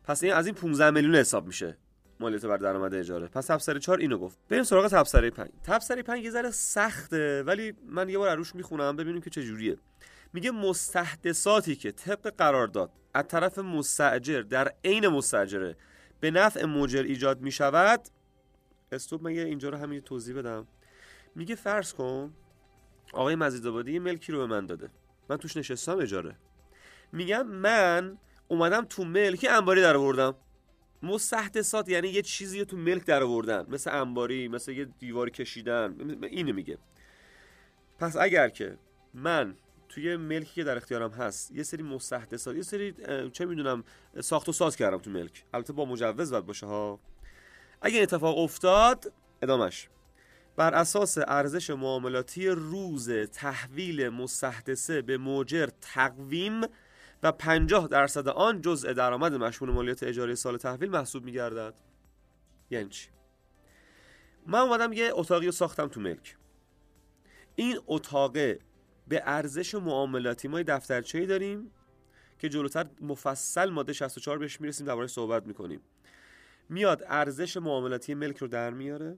پس 0.04 0.24
این 0.24 0.34
از 0.34 0.46
این 0.46 0.56
15 0.56 0.92
میلیون 0.92 1.16
حساب 1.16 1.48
میشه 1.48 1.78
مالیات 2.20 2.46
بر 2.46 2.58
درآمد 2.58 2.94
اجاره. 2.94 3.28
پس 3.28 3.46
تبصره 3.46 3.80
4 3.80 4.00
اینو 4.00 4.18
گفت. 4.18 4.38
بریم 4.50 4.64
سراغ 4.64 4.88
تبصره 4.88 5.30
5 5.30 5.50
تبصره 5.64 6.04
5 6.04 6.24
یه 6.24 6.32
ذره 6.32 6.52
سخته 6.52 7.44
ولی 7.44 7.74
من 7.88 8.10
یه 8.10 8.18
بار 8.18 8.36
روش 8.36 8.56
می‌خونم 8.56 8.96
ببینیم 8.96 9.22
که 9.22 9.30
چه 9.30 9.44
جوریه. 9.44 9.78
میگه 10.34 10.52
مستحدثاتی 10.52 11.76
که 11.76 11.92
طبق 11.92 12.34
قرارداد 12.38 12.92
از 13.14 13.26
طرف 13.28 13.60
مستاجر 13.60 14.42
در 14.42 14.74
عین 14.86 15.08
مستاجره 15.08 15.76
به 16.20 16.32
نفع 16.32 16.66
موجر 16.66 17.04
ایجاد 17.04 17.42
می‌شود. 17.42 18.02
استوب 18.92 19.28
مگه 19.28 19.42
اینجا 19.42 19.70
رو 19.70 19.78
همین 19.78 20.02
توضیح 20.02 20.36
بدم. 20.38 20.68
میگه 21.36 21.56
فرض 21.56 21.94
کن 21.94 22.34
آقای 23.14 23.36
مزیدآبادی 23.36 23.94
یه 23.94 24.00
ملکی 24.00 24.32
رو 24.32 24.38
به 24.38 24.46
من 24.46 24.66
داده. 24.66 24.90
من 25.30 25.38
توش 25.38 25.58
نشستم 25.58 25.98
اجاره. 25.98 26.36
میگم 27.12 27.48
من 27.48 28.18
اومدم 28.48 28.86
تو 28.86 29.04
ملکی 29.04 29.48
انباری 29.48 29.82
در 29.82 29.98
آوردم 29.98 30.36
مستحدثات 31.04 31.90
یعنی 31.90 32.08
یه 32.08 32.22
چیزی 32.22 32.60
رو 32.60 32.66
تو 32.66 32.78
ملک 32.78 33.06
در 33.06 33.24
آوردن 33.24 33.66
مثل 33.70 34.02
انباری 34.02 34.48
مثل 34.48 34.72
یه 34.72 34.86
دیوار 34.86 35.30
کشیدن. 35.30 36.18
اینو 36.24 36.54
میگه. 36.54 36.78
پس 38.00 38.18
اگر 38.18 38.50
که 38.50 38.78
من 39.14 39.56
توی 39.90 40.18
ملکی 40.18 40.54
که 40.54 40.64
در 40.64 40.78
اختیارم 40.78 41.12
هست 41.12 41.52
یه 41.52 41.64
سری 41.64 41.84
مستحدثات 41.84 42.56
یه 42.56 42.62
سری 42.62 42.96
چه 43.32 43.46
می‌دونم 43.46 43.84
ساخت 44.22 44.50
و 44.50 44.52
ساز 44.52 44.76
کردم 44.76 44.98
تو 44.98 45.10
ملک. 45.10 45.46
البته 45.54 45.74
با 45.74 45.86
مجوز 45.86 46.32
باید 46.32 46.46
باشه 46.46 46.66
ها. 46.66 47.00
اگه 47.82 48.02
اتفاق 48.02 48.38
افتاد 48.38 49.14
ادامش 49.42 49.90
بر 50.60 50.74
اساس 50.74 51.18
ارزش 51.18 51.70
معاملاتی 51.70 52.48
روز 52.48 53.12
تحویل 53.12 54.10
مستحدثه 54.10 55.02
به 55.02 55.18
موجر 55.18 55.70
تقویم 55.82 56.62
و 57.24 57.32
50 57.32 57.88
درصد 57.88 58.28
آن 58.28 58.62
جزء 58.62 58.94
درآمد 58.94 59.34
مشمول 59.34 59.72
مالیات 59.72 60.04
اجاره 60.04 60.36
سال 60.36 60.58
تحویل 60.58 60.90
محسوب 60.90 61.24
میگردد. 61.24 61.74
یعنی 62.70 62.90
چی؟ 62.90 63.10
من 64.48 64.60
اومدم 64.60 64.94
یه 64.94 65.10
اتاقی 65.14 65.46
رو 65.46 65.52
ساختم 65.52 65.88
تو 65.88 66.00
ملک. 66.02 66.38
این 67.56 67.80
اتاقه 67.88 68.60
به 69.08 69.24
ارزش 69.26 69.76
معاملاتی 69.76 70.48
ما 70.48 70.62
دفترچه‌ای 70.62 71.26
داریم 71.26 71.72
که 72.40 72.50
جلوتر 72.50 72.86
مفصل 73.02 73.70
ماده 73.70 73.94
64 73.94 74.38
بهش 74.38 74.62
می‌رسیم 74.62 74.88
درباره 74.88 75.08
صحبت 75.08 75.48
می‌کنیم. 75.48 75.82
میاد 76.70 77.04
ارزش 77.08 77.58
معاملاتی 77.58 78.14
ملک 78.14 78.38
رو 78.38 78.48
در 78.48 78.70
میاره. 78.70 79.18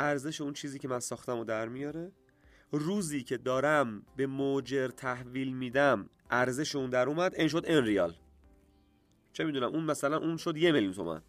ارزش 0.00 0.40
اون 0.40 0.52
چیزی 0.52 0.78
که 0.78 0.88
من 0.88 1.00
ساختم 1.00 1.38
رو 1.38 1.44
در 1.44 1.68
میاره. 1.68 2.12
روزی 2.72 3.22
که 3.22 3.36
دارم 3.36 4.02
به 4.16 4.26
موجر 4.26 4.88
تحویل 4.88 5.52
میدم 5.52 6.10
ارزش 6.30 6.76
اون 6.76 6.90
در 6.90 7.08
اومد 7.08 7.34
این 7.34 7.48
شد 7.48 7.64
ان 7.66 7.84
ریال. 7.84 8.14
چه 9.32 9.44
می‌دونم 9.44 9.68
اون 9.68 9.84
مثلا 9.84 10.18
اون 10.18 10.36
شد 10.36 10.56
یه 10.56 10.72
میلیون 10.72 10.92
تومن 10.92 11.22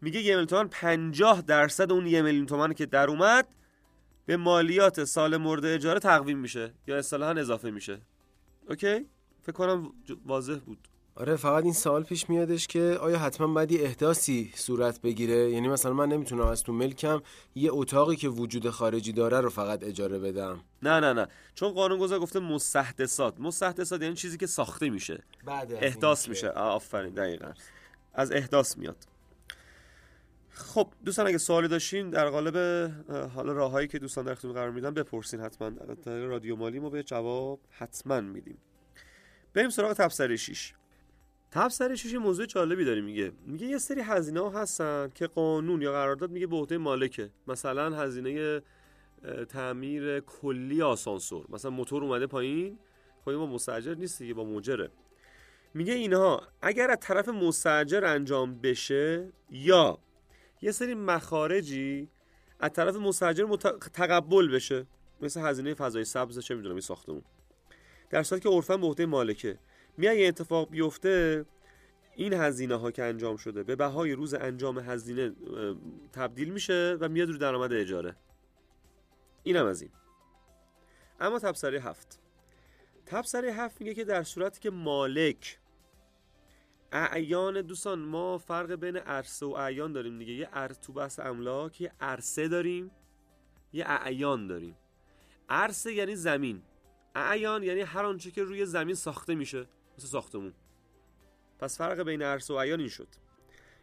میگه 0.00 0.20
یه 0.20 0.26
میلیون 0.26 0.46
تومن 0.46 0.68
50 0.68 1.42
درصد 1.42 1.92
اون 1.92 2.06
یه 2.06 2.22
میلیون 2.22 2.46
تومن 2.46 2.72
که 2.72 2.86
در 2.86 3.08
اومد 3.08 3.48
به 4.26 4.36
مالیات 4.36 5.04
سال 5.04 5.36
مورد 5.36 5.64
اجاره 5.64 6.00
تقویم 6.00 6.38
میشه 6.38 6.74
یا 6.86 6.98
اصطلاحا 6.98 7.32
اضافه 7.32 7.70
میشه. 7.70 8.00
اوکی؟ 8.68 9.08
فکر 9.42 9.52
کنم 9.52 9.92
واضح 10.26 10.58
بود. 10.58 10.88
آره 11.16 11.36
فقط 11.36 11.64
این 11.64 11.72
سوال 11.72 12.02
پیش 12.02 12.30
میادش 12.30 12.66
که 12.66 12.98
آیا 13.00 13.18
حتما 13.18 13.46
باید 13.46 13.72
یه 13.72 13.82
احداثی 13.82 14.52
صورت 14.54 15.00
بگیره؟ 15.00 15.50
یعنی 15.50 15.68
مثلا 15.68 15.92
من 15.92 16.08
نمی‌تونم 16.08 16.46
از 16.46 16.62
تو 16.62 16.72
ملکم 16.72 17.22
یه 17.54 17.70
اتاقی 17.72 18.16
که 18.16 18.28
وجود 18.28 18.70
خارجی 18.70 19.12
داره 19.12 19.40
رو 19.40 19.50
فقط 19.50 19.84
اجاره 19.84 20.18
بدم. 20.18 20.60
نه 20.82 21.00
نه 21.00 21.12
نه. 21.12 21.26
چون 21.54 21.72
قانون 21.72 21.98
گذار 21.98 22.18
گفته 22.18 22.40
مستحدثات. 22.40 23.40
مستحدثات 23.40 24.02
یعنی 24.02 24.14
چیزی 24.14 24.36
که 24.38 24.46
ساخته 24.46 24.90
میشه. 24.90 25.22
بعد 25.44 25.72
احداث 25.72 26.28
میشه. 26.28 26.48
آفرین 26.48 27.14
دقیقا. 27.14 27.52
از 28.14 28.32
احداث 28.32 28.78
میاد. 28.78 28.96
خب 30.50 30.88
دوستان 31.04 31.26
اگه 31.26 31.38
سوالی 31.38 31.68
داشتین 31.68 32.10
در 32.10 32.30
قالب 32.30 32.56
حالا 33.34 33.52
راههایی 33.52 33.88
که 33.88 33.98
دوستان 33.98 34.24
در 34.24 34.32
اختیار 34.32 34.54
قرار 34.54 34.70
میدن 34.70 34.94
بپرسین 34.94 35.40
حتما. 35.40 35.70
رادیو 36.06 36.56
مالی 36.56 36.78
ما 36.78 36.90
به 36.90 37.02
جواب 37.02 37.60
حتما 37.70 38.20
میدیم. 38.20 38.58
بریم 39.54 39.70
سراغ 39.70 39.92
تبصره 39.92 40.36
6 40.36 40.72
تبصره 41.54 41.96
6 41.96 42.14
موضوع 42.14 42.46
جالبی 42.46 42.84
داره 42.84 43.00
میگه. 43.00 43.32
میگه 43.46 43.66
یه 43.66 43.78
سری 43.78 44.00
هزینه 44.00 44.40
ها 44.40 44.50
هستن 44.50 45.10
که 45.14 45.26
قانون 45.26 45.82
یا 45.82 45.92
قرارداد 45.92 46.30
میگه 46.30 46.46
به 46.46 46.56
عهده 46.56 46.78
مالکه. 46.78 47.30
مثلا 47.46 47.96
هزینه 47.96 48.62
تعمیر 49.48 50.20
کلی 50.20 50.82
آسانسور. 50.82 51.46
مثلا 51.48 51.70
موتور 51.70 52.04
اومده 52.04 52.26
پایین 52.26 52.78
خب 53.24 53.32
با 53.32 53.46
مستاجر 53.46 53.94
نیست 53.94 54.18
دیگه 54.18 54.34
با 54.34 54.44
موجره 54.44 54.90
میگه 55.74 55.92
اینها 55.92 56.42
اگر 56.62 56.90
از 56.90 56.98
طرف 57.00 57.28
مستاجر 57.28 58.04
انجام 58.04 58.54
بشه 58.60 59.32
یا 59.50 59.98
یه 60.62 60.72
سری 60.72 60.94
مخارجی 60.94 62.08
از 62.60 62.72
طرف 62.72 62.96
مستاجر 62.96 63.56
تقبل 63.92 64.54
بشه 64.54 64.86
مثل 65.20 65.40
هزینه 65.40 65.74
فضای 65.74 66.04
سبز 66.04 66.38
چه 66.38 66.54
می‌دونم 66.54 66.74
این 66.74 66.80
ساختمون. 66.80 67.22
در 68.10 68.22
صورتی 68.22 68.42
که 68.42 68.54
عرفا 68.54 68.76
به 68.76 68.86
عهده 68.86 69.06
مالکه. 69.06 69.58
می 69.96 70.08
اتفاق 70.08 70.70
بیفته 70.70 71.44
این 72.16 72.32
هزینه 72.32 72.74
ها 72.76 72.90
که 72.90 73.04
انجام 73.04 73.36
شده 73.36 73.62
به 73.62 73.76
بهای 73.76 74.12
روز 74.12 74.34
انجام 74.34 74.78
هزینه 74.78 75.32
تبدیل 76.12 76.52
میشه 76.52 76.96
و 77.00 77.08
میاد 77.08 77.28
رو 77.28 77.38
درآمد 77.38 77.72
اجاره. 77.72 78.16
اینم 79.42 79.66
از 79.66 79.82
این. 79.82 79.90
اما 81.20 81.38
تبصره 81.38 81.80
هفت. 81.80 82.20
تبصره 83.06 83.52
هفت 83.52 83.80
میگه 83.80 83.94
که 83.94 84.04
در 84.04 84.22
صورتی 84.22 84.60
که 84.60 84.70
مالک 84.70 85.58
اعیان 86.92 87.60
دوستان 87.60 87.98
ما 87.98 88.38
فرق 88.38 88.72
بین 88.72 88.96
عرصه 88.96 89.46
و 89.46 89.50
اعیان 89.50 89.92
داریم 89.92 90.18
دیگه. 90.18 90.32
یه 90.32 90.48
ار 90.52 90.68
تو 90.68 91.08
املاک 91.18 91.80
یه 91.80 91.92
عرصه 92.00 92.48
داریم 92.48 92.90
یه 93.72 93.84
اعیان 93.88 94.46
داریم. 94.46 94.76
عرصه 95.48 95.92
یعنی 95.92 96.16
زمین. 96.16 96.62
اعیان 97.14 97.62
یعنی 97.62 97.80
هر 97.80 98.04
آنچه 98.04 98.30
که 98.30 98.42
روی 98.42 98.66
زمین 98.66 98.94
ساخته 98.94 99.34
میشه. 99.34 99.66
مثل 99.98 100.06
ساختمون. 100.06 100.52
پس 101.58 101.78
فرق 101.78 102.02
بین 102.02 102.22
عرصه 102.22 102.54
و 102.54 102.56
اعیان 102.56 102.80
این 102.80 102.88
شد. 102.88 103.08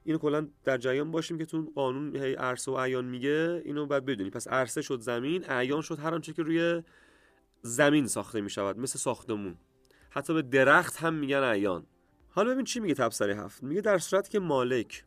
اینو 0.03 0.17
کلا 0.17 0.47
در 0.63 0.77
جریان 0.77 1.11
باشیم 1.11 1.37
که 1.37 1.45
تو 1.45 1.71
قانون 1.75 2.15
عرصه 2.15 2.71
و 2.71 2.73
اعیان 2.73 3.05
میگه 3.05 3.61
اینو 3.65 3.85
باید 3.85 4.05
بدونی. 4.05 4.29
پس 4.29 4.47
عرصه 4.47 4.81
شد 4.81 4.99
زمین 4.99 5.49
اعیان 5.49 5.81
شد 5.81 5.99
هر 5.99 6.13
آنچه 6.13 6.33
که 6.33 6.43
روی 6.43 6.83
زمین 7.61 8.07
ساخته 8.07 8.41
می‌شود 8.41 8.79
مثل 8.79 8.99
ساختمون. 8.99 9.57
حتی 10.09 10.33
به 10.33 10.41
درخت 10.41 10.97
هم 10.97 11.13
میگن 11.13 11.37
اعیان 11.37 11.85
حالا 12.29 12.51
ببین 12.51 12.65
چی 12.65 12.79
میگه 12.79 12.93
تبصره 12.93 13.35
هفت. 13.35 13.63
میگه 13.63 13.81
در 13.81 13.97
صورت 13.97 14.29
که 14.29 14.39
مالک 14.39 15.05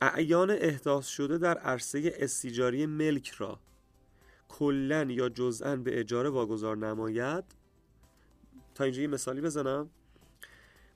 اعیان 0.00 0.50
احداث 0.50 1.06
شده 1.06 1.38
در 1.38 1.58
عرصه 1.58 2.12
استیجاری 2.16 2.86
ملک 2.86 3.28
را 3.28 3.60
کلا 4.48 5.02
یا 5.02 5.28
جزءا 5.28 5.76
به 5.76 6.00
اجاره 6.00 6.28
واگذار 6.28 6.76
نماید 6.76 7.44
تا 8.74 8.84
اینجا 8.84 9.02
یه 9.02 9.08
مثالی 9.08 9.40
بزنم. 9.40 9.90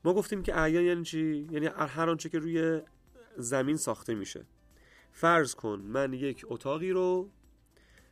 ما 0.04 0.14
گفتیم 0.14 0.42
که 0.42 0.58
اعیان 0.58 0.85
یعنی 0.85 1.04
چی؟ 1.04 1.49
یعنی 1.50 1.66
هر 1.66 2.11
آنچه 2.11 2.28
که 2.28 2.38
روی 2.38 2.80
زمین 3.37 3.76
ساخته 3.76 4.14
میشه. 4.14 4.47
فرض 5.12 5.54
کن 5.54 5.80
من 5.80 6.12
یک 6.12 6.44
اتاقی 6.49 6.90
رو 6.90 7.30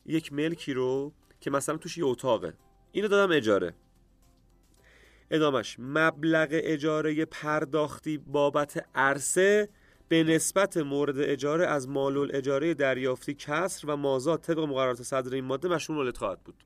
یک 0.07 0.33
ملکی 0.33 0.73
رو 0.73 1.13
که 1.41 1.51
مثلا 1.51 1.77
توش 1.77 1.99
یه 1.99 2.05
اتاقه. 2.05 2.55
اینو 2.93 3.09
دادم 3.09 3.37
اجاره. 3.37 3.75
ادامش 5.31 5.77
مبلغ 5.79 6.49
اجاره 6.51 7.25
پرداختی 7.25 8.19
بابت 8.19 8.87
عرصه 8.95 9.69
به 10.09 10.25
نسبت 10.25 10.77
مورد 10.77 11.19
اجاره 11.19 11.67
از 11.67 11.89
مال 11.89 12.37
اجاره 12.37 12.75
دریافتی 12.75 13.35
کسر 13.35 13.91
و 13.91 13.97
مازاد 13.97 14.41
طبق 14.41 14.59
مقررات 14.59 15.03
صدر 15.03 15.35
این 15.35 15.45
ماده 15.45 15.69
مشمول 15.69 15.99
مالت 15.99 16.19
خواهد 16.19 16.41
بود. 16.45 16.65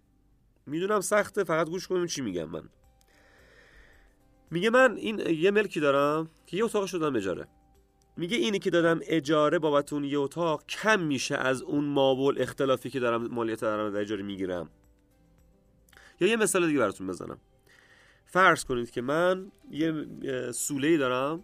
می‌دونم 0.66 1.00
سخته 1.00 1.44
فقط 1.44 1.70
گوش 1.70 1.88
کنیم 1.88 2.06
چی 2.06 2.22
میگم 2.22 2.44
من. 2.44 2.68
میگه 4.50 4.70
من 4.70 4.96
این 4.96 5.18
یه 5.18 5.50
ملکی 5.50 5.80
دارم 5.80 6.30
که 6.46 6.56
یه 6.56 6.64
اتاق 6.64 6.86
شدم 6.86 7.16
اجاره. 7.16 7.48
میگه 8.16 8.36
اینی 8.36 8.58
که 8.58 8.70
دادم 8.70 9.00
اجاره 9.02 9.58
بابت 9.58 9.92
اون 9.92 10.04
یه 10.04 10.18
اتاق 10.18 10.66
کم 10.66 11.00
میشه 11.00 11.36
از 11.36 11.62
اون 11.62 11.84
مابل 11.84 12.42
اختلافی 12.42 12.90
که 12.90 13.00
دارم 13.00 13.26
مالیات 13.26 13.60
درآمد 13.60 13.96
اجاره 13.96 14.22
می‌گیرم. 14.22 14.70
یا 16.20 16.28
یه 16.28 16.36
مثال 16.36 16.66
دیگه 16.66 16.78
براتون 16.78 17.06
بزنم. 17.06 17.38
فرض 18.26 18.64
کنید 18.64 18.90
که 18.90 19.02
من 19.02 19.52
یه 19.70 20.52
سوله 20.52 20.88
ای 20.88 20.98
دارم 20.98 21.42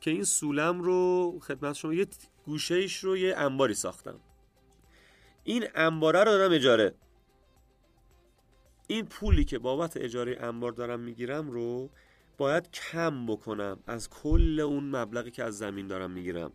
که 0.00 0.10
این 0.10 0.24
سولم 0.24 0.80
رو 0.80 1.38
خدمت 1.42 1.74
شما 1.74 1.94
یه 1.94 2.06
گوشه 2.44 2.74
ایش 2.74 2.96
رو 2.96 3.16
یه 3.16 3.36
انباری 3.36 3.74
ساختم. 3.74 4.20
این 5.44 5.64
انباره 5.74 6.18
رو 6.18 6.24
دارم 6.24 6.52
اجاره. 6.52 6.94
این 8.86 9.06
پولی 9.06 9.44
که 9.44 9.58
بابت 9.58 9.96
اجاره 9.96 10.36
انبار 10.40 10.72
دارم 10.72 11.00
می‌گیرم 11.00 11.50
رو 11.50 11.90
باید 12.40 12.70
کم 12.70 13.26
بکنم. 13.26 13.78
از 13.86 14.10
کل 14.10 14.60
اون 14.60 14.96
مبلغی 14.96 15.30
که 15.30 15.44
از 15.44 15.58
زمین 15.58 15.86
دارم 15.86 16.10
می‌گیرم. 16.10 16.52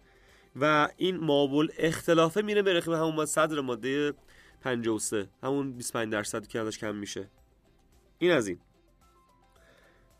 و 0.56 0.90
این 0.98 1.18
مابل 1.18 1.68
اختلافه 1.78 2.42
میره 2.42 2.62
به 2.62 2.74
رقم 2.74 2.94
همون 2.94 3.26
صدر 3.26 3.62
ماده 3.62 4.14
53 4.62 5.30
همون 5.44 5.74
25 5.74 6.12
درصد 6.12 6.48
که 6.48 6.60
ازش 6.60 6.78
کم 6.78 6.96
میشه. 6.96 7.30
این 8.18 8.32
از 8.32 8.48
این. 8.48 8.60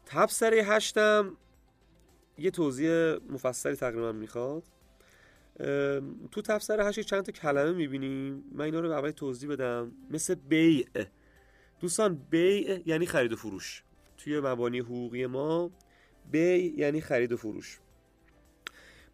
تبصره 0.06 0.64
هشتم 0.64 1.38
یه 2.38 2.52
توضیح 2.52 2.92
مفصلی 3.30 3.76
تقریبا 3.76 4.12
می‌خواد. 4.12 4.64
تو 6.32 6.42
تفسیر 6.44 6.82
هشت 6.82 7.00
چند 7.00 7.24
تا 7.24 7.32
کلمه 7.32 7.72
می‌بینیم. 7.72 8.44
من 8.52 8.66
اینا 8.66 8.80
رو 8.80 8.92
اول 8.92 9.12
توضیح 9.12 9.50
بدم. 9.50 9.92
مثل 10.12 10.36
بیع. 10.36 10.88
دوستان 11.80 12.16
بیع 12.30 12.82
یعنی 12.86 13.06
خرید 13.06 13.34
و 13.34 13.36
فروش. 13.36 13.84
توی 14.18 14.40
مبانی 14.40 14.80
حقوقی 14.80 15.26
ما 15.26 15.72
بیع 16.32 16.80
یعنی 16.80 17.02
خرید 17.02 17.32
و 17.32 17.38
فروش. 17.38 17.80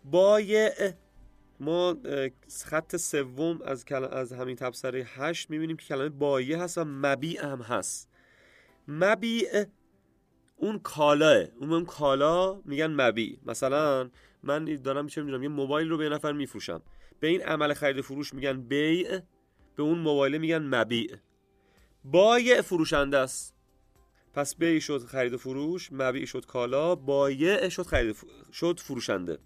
بایع 0.05 0.91
ما 1.59 1.97
خط 2.63 2.95
سوم 2.95 3.61
از 3.61 3.85
از 3.91 4.33
همین 4.33 4.55
تبصره 4.55 5.03
هشت 5.07 5.49
می‌بینیم 5.49 5.77
که 5.77 5.85
کلمه 5.85 6.09
بایع 6.09 6.57
هست 6.57 6.77
و 6.77 6.83
مبیع 6.87 7.45
هم 7.45 7.61
هست. 7.61 8.09
مبیع 8.87 9.65
اون 10.57 10.79
کالاه 10.79 11.45
اون 11.59 11.73
اون 11.73 11.85
کالا 11.85 12.61
میگن 12.65 12.87
مبی 12.87 13.39
مثلا 13.45 14.09
من 14.43 14.65
دارم 14.65 15.07
چه 15.07 15.21
می‌دونم 15.21 15.43
یه 15.43 15.49
موبایل 15.49 15.89
رو 15.89 15.97
به 15.97 16.09
نفر 16.09 16.31
میفروشم. 16.31 16.81
به 17.19 17.27
این 17.27 17.41
عمل 17.41 17.73
خرید 17.73 18.01
فروش 18.01 18.33
میگن 18.33 18.61
بیع 18.61 19.19
به 19.75 19.83
اون 19.83 19.99
موبایل 19.99 20.37
میگن 20.37 20.75
مبیع. 20.75 21.15
بایع 22.03 22.61
فروشنده 22.61 23.17
است. 23.17 23.55
پس 24.33 24.55
بیع 24.55 24.79
شد 24.79 25.05
خرید 25.05 25.35
فروش 25.35 25.89
مبیع 25.91 26.25
شد 26.25 26.45
کالا 26.45 26.95
بایع 26.95 27.69
شد 27.69 27.83
خرید 27.83 28.15
شد 28.53 28.79
فروشنده. 28.79 29.39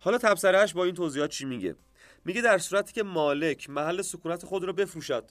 حالا 0.00 0.18
تبصرهش 0.18 0.72
با 0.72 0.84
این 0.84 0.94
توضیحات 0.94 1.30
چی 1.30 1.44
میگه؟ 1.44 1.76
میگه 2.24 2.40
در 2.40 2.58
صورتی 2.58 2.92
که 2.92 3.02
مالک 3.02 3.70
محل 3.70 4.02
سکونت 4.02 4.44
خود 4.44 4.64
را 4.64 4.72
بفروشد 4.72 5.24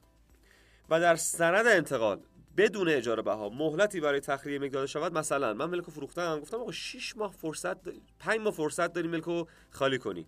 و 0.89 0.99
در 0.99 1.15
سند 1.15 1.67
انتقال 1.67 2.19
بدون 2.57 2.89
اجاره 2.89 3.21
بها 3.21 3.49
مهلتی 3.49 3.99
برای 3.99 4.19
تخلیه 4.19 4.59
ملک 4.59 4.71
داده 4.71 4.87
شود 4.87 5.17
مثلا 5.17 5.53
من 5.53 5.65
ملکو 5.65 5.91
فروختم 5.91 6.39
گفتم 6.39 6.57
آقا 6.57 6.71
6 6.71 7.17
ماه 7.17 7.31
فرصت 7.31 7.77
5 8.19 8.39
ماه 8.39 8.53
فرصت 8.53 8.93
داری 8.93 9.07
ملکو 9.07 9.45
خالی 9.71 9.97
کنی. 9.97 10.27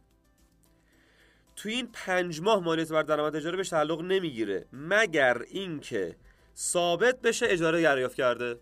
تو 1.55 1.69
این 1.69 1.89
پنج 1.93 2.41
ماه 2.41 2.63
مالیات 2.63 2.91
بر 2.91 3.03
درآمد 3.03 3.35
اجاره 3.35 3.57
بهش 3.57 3.69
تعلق 3.69 4.01
نمی‌گیره 4.01 4.65
مگر 4.73 5.41
اینکه 5.41 6.15
ثابت 6.57 7.21
بشه 7.21 7.45
اجاره 7.49 7.81
دریافت 7.81 8.15
کرده. 8.15 8.59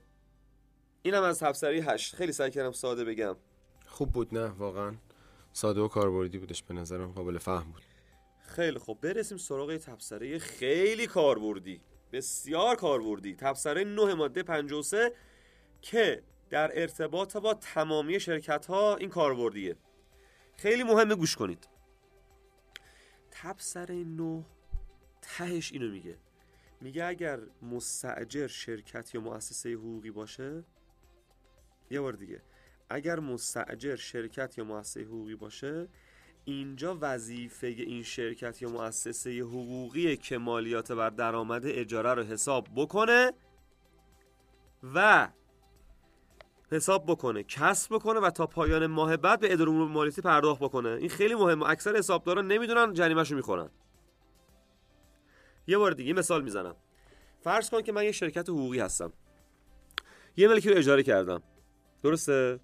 اینم 1.02 1.24
از 1.24 1.40
تفسیری 1.40 1.80
هشت. 1.80 2.16
خیلی 2.16 2.32
سعی 2.32 2.52
کردم 2.52 2.72
ساده 2.72 3.06
بگم. 3.06 3.36
خوب 3.86 4.12
بود 4.12 4.38
نه 4.38 4.46
واقعا. 4.48 4.96
ساده 5.54 5.82
و 5.82 5.88
کاربردی 5.88 6.38
بودش 6.38 6.64
به 6.64 6.74
نظرم 6.74 7.12
قابل 7.12 7.38
فهم 7.38 7.72
بود. 7.72 7.82
خیلی 8.48 8.80
خوب. 8.80 9.02
برسیم 9.02 9.38
سراغ 9.38 9.78
تفسیری 9.78 10.40
خیلی 10.40 11.08
کاربردی. 11.08 11.82
بسیار 12.12 12.76
کاربردی. 12.76 13.36
تبصره 13.36 13.84
9 13.84 14.14
ماده 14.14 14.44
53 14.44 15.12
که 15.82 16.24
در 16.50 16.82
ارتباط 16.82 17.38
با 17.38 17.54
تمامی 17.54 18.20
شرکت 18.20 18.66
ها 18.66 18.96
این 18.96 19.10
کاربردیه. 19.10 19.76
خیلی 20.58 20.84
مهمه 20.84 21.16
گوش 21.16 21.36
کنید. 21.36 21.68
تبصره 23.32 23.96
9 23.96 24.46
تهش 25.22 25.72
اینو 25.72 25.92
میگه. 25.92 26.18
میگه 26.86 27.06
اگر 27.06 27.40
مستعجر 27.62 28.48
شرکت 28.48 29.16
یا 29.16 29.22
مؤسسه 29.22 29.74
حقوقی 29.74 30.12
باشه 30.12 30.64
یه 31.92 32.02
بار 32.02 32.14
دیگه 32.14 32.42
اگر 32.90 33.20
مستعجر 33.20 33.96
شرکت 33.96 34.58
یا 34.58 34.64
مؤسسه 34.64 35.02
حقوقی 35.02 35.36
باشه 35.36 35.88
اینجا 36.44 36.98
وظیفه 37.02 37.68
این 37.68 38.04
شرکت 38.04 38.62
یا 38.62 38.70
مؤسسه 38.70 39.40
حقوقی 39.40 40.18
که 40.18 40.38
مالیات 40.38 40.92
بر 40.92 41.10
درآمد 41.10 41.62
اجاره 41.66 42.14
رو 42.14 42.24
حساب 42.24 42.68
بکنه 42.76 43.32
و 44.96 45.30
حساب 46.72 47.06
بکنه 47.08 47.44
کسب 47.44 47.96
بکنه 47.96 48.20
و 48.20 48.30
تا 48.30 48.48
پایان 48.48 48.88
ماه 48.88 49.18
بعد 49.18 49.40
به 49.40 49.54
اداره 49.54 49.70
امور 49.70 49.88
مالیاتی 49.88 50.22
پرداخت 50.22 50.62
بکنه. 50.62 50.90
این 50.90 51.10
خیلی 51.10 51.36
مهمه. 51.36 51.70
اکثر 51.70 51.96
حسابداران 51.96 52.48
نمی‌دونن 52.48 52.94
جریمهشو 52.94 53.36
می‌خورن. 53.36 53.70
یه 55.68 55.78
بار 55.78 55.92
دیگه 55.92 56.14
مثال 56.14 56.44
می‌زنم. 56.44 56.76
فرض 57.40 57.70
کن 57.70 57.82
که 57.82 57.92
من 57.92 58.04
یه 58.04 58.12
شرکت 58.12 58.50
حقوقی 58.50 58.80
هستم. 58.80 59.14
یه 60.38 60.48
ملکی 60.48 60.70
رو 60.70 60.78
اجاره 60.78 61.04
کردم. 61.04 61.44
درسته؟ 62.04 62.60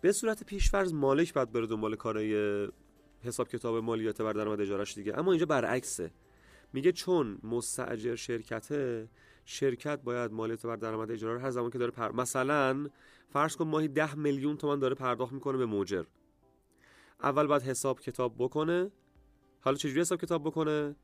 به 0.00 0.12
صورت 0.12 0.44
پیشفرض 0.44 0.92
مالک 0.92 1.34
بعد 1.34 1.52
بره 1.52 1.66
دنبال 1.66 1.96
کارای 1.96 2.68
حساب 3.22 3.48
کتاب 3.48 3.76
مالیات 3.76 4.22
بر 4.22 4.32
درآمد 4.32 4.60
اجارش 4.60 4.94
دیگه. 4.94 5.18
اما 5.18 5.32
اینجا 5.32 5.46
برعکسه. 5.46 6.10
میگه 6.72 6.92
چون 6.92 7.38
مستاجر 7.42 8.14
شرکته 8.14 9.08
شرکت 9.44 10.00
باید 10.02 10.32
مالیات 10.32 10.66
بر 10.66 10.76
درآمد 10.76 11.10
اجاره 11.10 11.40
هر 11.40 11.50
زمان 11.50 11.70
که 11.70 11.78
داره 11.78 11.90
پر... 11.90 12.12
مثلا 12.12 12.88
فرض 13.28 13.56
کن 13.56 13.64
ماهی 13.64 13.88
ده 13.88 14.14
میلیون 14.14 14.56
تومان 14.56 14.78
داره 14.78 14.94
پرداخت 14.94 15.32
می‌کنه 15.32 15.58
به 15.58 15.66
موجر. 15.66 16.04
اول 17.22 17.46
باید 17.46 17.62
حساب 17.62 18.00
کتاب 18.00 18.34
بکنه. 18.38 18.90
حالا 19.60 19.76
چجوری 19.76 20.00
حساب 20.00 20.20
کتاب 20.20 20.44
بکنه؟ 20.44 20.96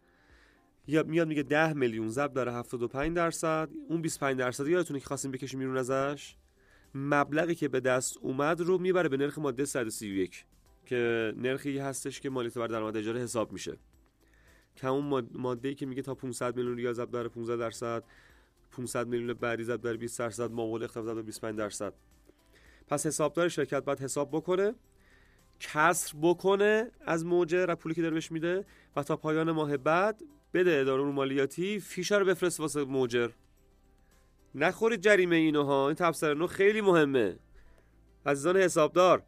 یا 0.86 1.02
میاد 1.02 1.28
میگه 1.28 1.42
10 1.42 1.72
میلیون 1.72 2.08
ضرب 2.08 2.32
داره 2.32 2.52
75 2.52 3.16
درصد. 3.16 3.68
اون 3.88 4.02
25 4.02 4.38
درصد 4.38 4.68
یادتونه 4.68 5.00
که 5.00 5.06
خواستیم 5.06 5.30
بکشیم 5.30 5.60
بیرون 5.60 5.76
ازش؟ 5.76 6.36
مبلغی 6.94 7.54
که 7.54 7.68
به 7.68 7.80
دست 7.80 8.16
اومد 8.16 8.60
رو 8.60 8.78
می‌بره 8.78 9.08
به 9.08 9.16
نرخ 9.16 9.38
ماده 9.38 9.64
131 9.64 10.44
که 10.86 11.32
نرخی 11.36 11.78
هستش 11.78 12.20
که 12.20 12.30
مالیات 12.30 12.58
بر 12.58 12.66
درآمد 12.66 12.96
اجاره 12.96 13.20
حساب 13.20 13.52
میشه. 13.52 13.76
که 14.76 14.86
اون 14.86 15.28
ماده 15.34 15.68
ای 15.68 15.74
که 15.74 15.86
میگه 15.86 16.02
تا 16.02 16.14
500 16.14 16.56
میلیون 16.56 16.76
ریال 16.76 16.92
ضرب 16.92 17.10
در 17.10 17.28
15 17.28 17.56
درصد 17.56 18.04
500 18.70 19.06
میلیون 19.06 19.32
بعدی 19.32 19.64
ضرب 19.64 19.82
در 19.82 19.96
20 19.96 20.18
درصد 20.18 20.50
معامله 20.50 20.84
اختلاف 20.84 21.06
در 21.06 21.22
25 21.22 21.58
درصد. 21.58 21.92
پس 22.88 23.06
حسابدار 23.06 23.48
شرکت 23.48 23.84
باید 23.84 24.00
حساب 24.00 24.28
بکنه 24.32 24.74
کسر 25.60 26.14
بکنه 26.22 26.90
از 27.00 27.24
موجه 27.24 27.66
پولی 27.74 27.94
که 27.94 28.02
داره 28.02 28.14
بهش 28.14 28.32
میده 28.32 28.64
و 28.96 29.02
تا 29.02 29.16
پایان 29.16 29.50
ماه 29.50 29.76
بعد 29.76 30.22
بده 30.56 30.80
اداره 30.80 31.02
مالیاتی 31.02 31.80
فیشا 31.80 32.18
رو 32.18 32.24
بفرست 32.24 32.60
واسه 32.60 32.84
موجر. 32.84 33.30
نخورید 34.54 35.00
جریمه 35.00 35.36
اینو 35.36 35.62
ها. 35.62 35.86
این 35.86 35.94
تبصره 35.94 36.34
نو 36.34 36.46
خیلی 36.46 36.80
مهمه. 36.80 37.38
عزیزان 38.26 38.56
حسابدار 38.56 39.22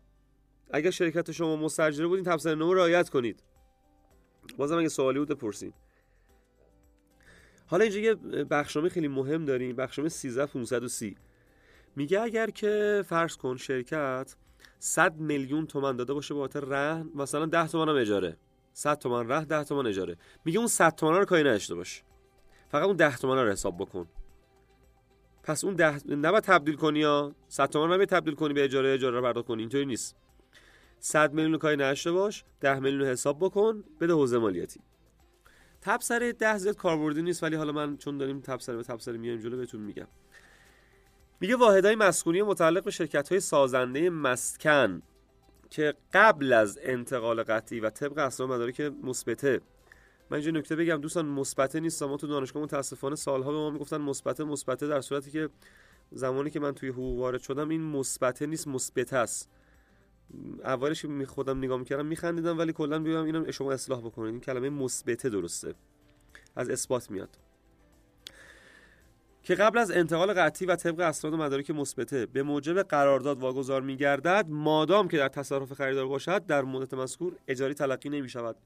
اگر 0.71 0.91
شرکت 0.91 1.33
شما 1.33 1.57
مستجره 1.57 2.07
بود 2.07 2.17
این 2.17 2.25
تبصره 2.25 2.55
نو 2.55 2.75
رعایت 2.75 3.09
کنید. 3.09 3.43
بازم 4.57 4.79
اگه 4.79 4.89
سوالی 4.89 5.19
بود 5.19 5.29
بپرسین. 5.29 5.73
حالا 7.67 7.85
اینجا 7.85 8.01
یه 8.01 8.15
بخشنامه 8.45 8.89
خیلی 8.89 9.09
مهم 9.09 9.45
داریم 9.45 9.77
بخشنامه 9.77 10.09
13530 10.09 11.17
میگه 11.97 12.21
اگر 12.21 12.51
که 12.51 13.05
فرض 13.09 13.37
کن 13.37 13.57
شرکت 13.57 14.37
100 14.79 15.17
میلیون 15.17 15.67
تومن 15.67 15.97
داده 15.97 16.15
باشه 16.15 16.35
به 16.35 16.41
خاطر 16.41 16.61
رهن 16.61 17.11
مثلا 17.15 17.47
10 17.47 17.69
تومن 17.69 17.89
هم 17.89 17.97
اجاره. 17.97 18.37
100 18.79 18.99
تومن 18.99 19.29
رهن 19.29 19.45
10 19.45 19.65
تومن 19.65 19.87
اجاره. 19.87 20.17
میگه 20.45 20.59
اون 20.59 20.69
100 20.69 20.95
تومن 20.95 21.19
رو 21.19 21.25
کاری 21.25 21.43
نداشته 21.43 21.75
باش. 21.75 22.03
فقط 22.69 22.85
اون 22.85 22.97
10 22.97 23.17
تومن 23.17 23.45
رو 23.45 23.51
حساب 23.51 23.79
بکن. 23.79 24.07
پس 25.43 25.65
اون 25.65 25.75
ده 25.75 26.01
نباید 26.09 26.45
تبدیل 26.45 26.77
کنی 26.77 26.99
یا 26.99 27.35
100 27.49 27.69
تومن 27.69 27.95
نباید 27.95 28.09
تبدیل 28.09 28.35
کنی 28.35 28.55
به 28.55 28.65
اجاره 28.65 28.95
اجاره 28.95 29.17
رو 29.17 29.23
پرداخت 29.23 29.47
کنی. 29.49 29.63
اینطوری 29.63 29.87
نیست. 29.87 30.17
100 31.01 31.33
میلیون 31.33 31.59
کاری 31.59 31.77
نشه 31.77 32.13
باش 32.13 32.45
10 32.61 32.79
میلیون 32.79 33.09
حساب 33.09 33.39
بکن 33.39 33.85
بده 34.01 34.13
حوزه 34.13 34.39
مالیاتی. 34.39 34.81
تبصره 35.81 36.33
ده 36.33 36.59
زیاد 36.59 36.77
کاربردی 36.77 37.23
نیست 37.23 37.43
ولی 37.43 37.57
حالا 37.57 37.73
من 37.73 37.97
چون 37.97 38.19
داریم 38.19 38.41
تبصره 38.41 38.77
به 38.77 38.83
تبصره 38.83 39.19
میایم 39.19 39.41
جلو 39.41 39.57
بهتون 39.57 39.81
میگم. 39.81 40.09
میگه 41.41 41.57
واحدهای 41.57 41.95
مسکونی 41.95 42.43
متعلق 42.43 42.85
به 42.85 42.91
شرکت 42.91 43.29
های 43.29 43.41
سازنده 43.41 44.11
مسکن. 44.11 45.03
که 45.71 45.95
قبل 46.13 46.53
از 46.53 46.79
انتقال 46.83 47.43
قطعی 47.43 47.81
و 47.81 47.91
طبق 47.91 48.19
اسناد 48.19 48.51
مدارک 48.51 48.81
مثبته 48.81 49.61
من 50.31 50.37
اینجا 50.37 50.51
نکته 50.51 50.77
بگم 50.77 50.97
دوستان 50.97 51.27
مثبته 51.27 51.81
نیست. 51.81 52.03
ما 52.03 52.17
تو 52.17 52.27
دانشگاه 52.27 52.63
متاسفانه 52.63 53.17
سالها 53.17 53.51
به 53.51 53.57
ما 53.57 53.71
می‌گفتن 53.71 53.97
مثبته 53.97 54.45
مثبته 54.45 54.87
در 54.87 55.01
صورتی 55.01 55.31
که 55.31 55.49
زمانی 56.13 56.51
که 56.51 56.61
من 56.61 56.75
توی 56.75 56.89
حقوق 56.89 57.19
وارد 57.19 57.41
شدم 57.41 57.69
این 57.69 57.83
مثبته 57.83 58.47
نیست 58.47 58.69
مثبته 58.69 59.17
است. 59.17 59.51
اولش 60.65 61.05
می 61.05 61.27
خودم 61.27 61.59
نگاه 61.59 61.79
می‌کردم 61.79 62.07
میخندیدم 62.07 62.59
ولی 62.59 62.73
کلا 62.73 62.99
میگم 62.99 63.25
اینو 63.25 63.53
شما 63.53 63.73
اصلاح 63.73 64.01
بکنید. 64.01 64.31
این 64.31 64.41
کلمه 64.41 64.71
مثبته 64.71 65.29
درسته. 65.29 65.75
از 66.57 66.71
اثبات 66.71 67.11
میاد. 67.11 67.39
که 69.49 69.55
قبل 69.55 69.79
از 69.79 69.91
انتقال 69.91 70.33
قطعی 70.33 70.67
و 70.67 70.77
طبق 70.77 71.01
اسناد 71.01 71.35
و 71.35 71.37
مدارک 71.37 71.71
مثبته 71.71 72.27
به 72.27 72.43
موجب 72.43 72.83
قرارداد 72.83 73.39
واگذار 73.39 73.83
میگردد 73.83 74.47
مادام 74.49 75.09
که 75.09 75.17
در 75.17 75.29
تصرف 75.29 75.73
خریدار 75.73 76.07
باشد 76.07 76.47
در 76.47 76.63
مدت 76.63 76.95
مذکور 76.95 77.37
اجاری 77.49 77.75
تلقی 77.75 78.09
نمی 78.09 78.29
شود 78.29 78.57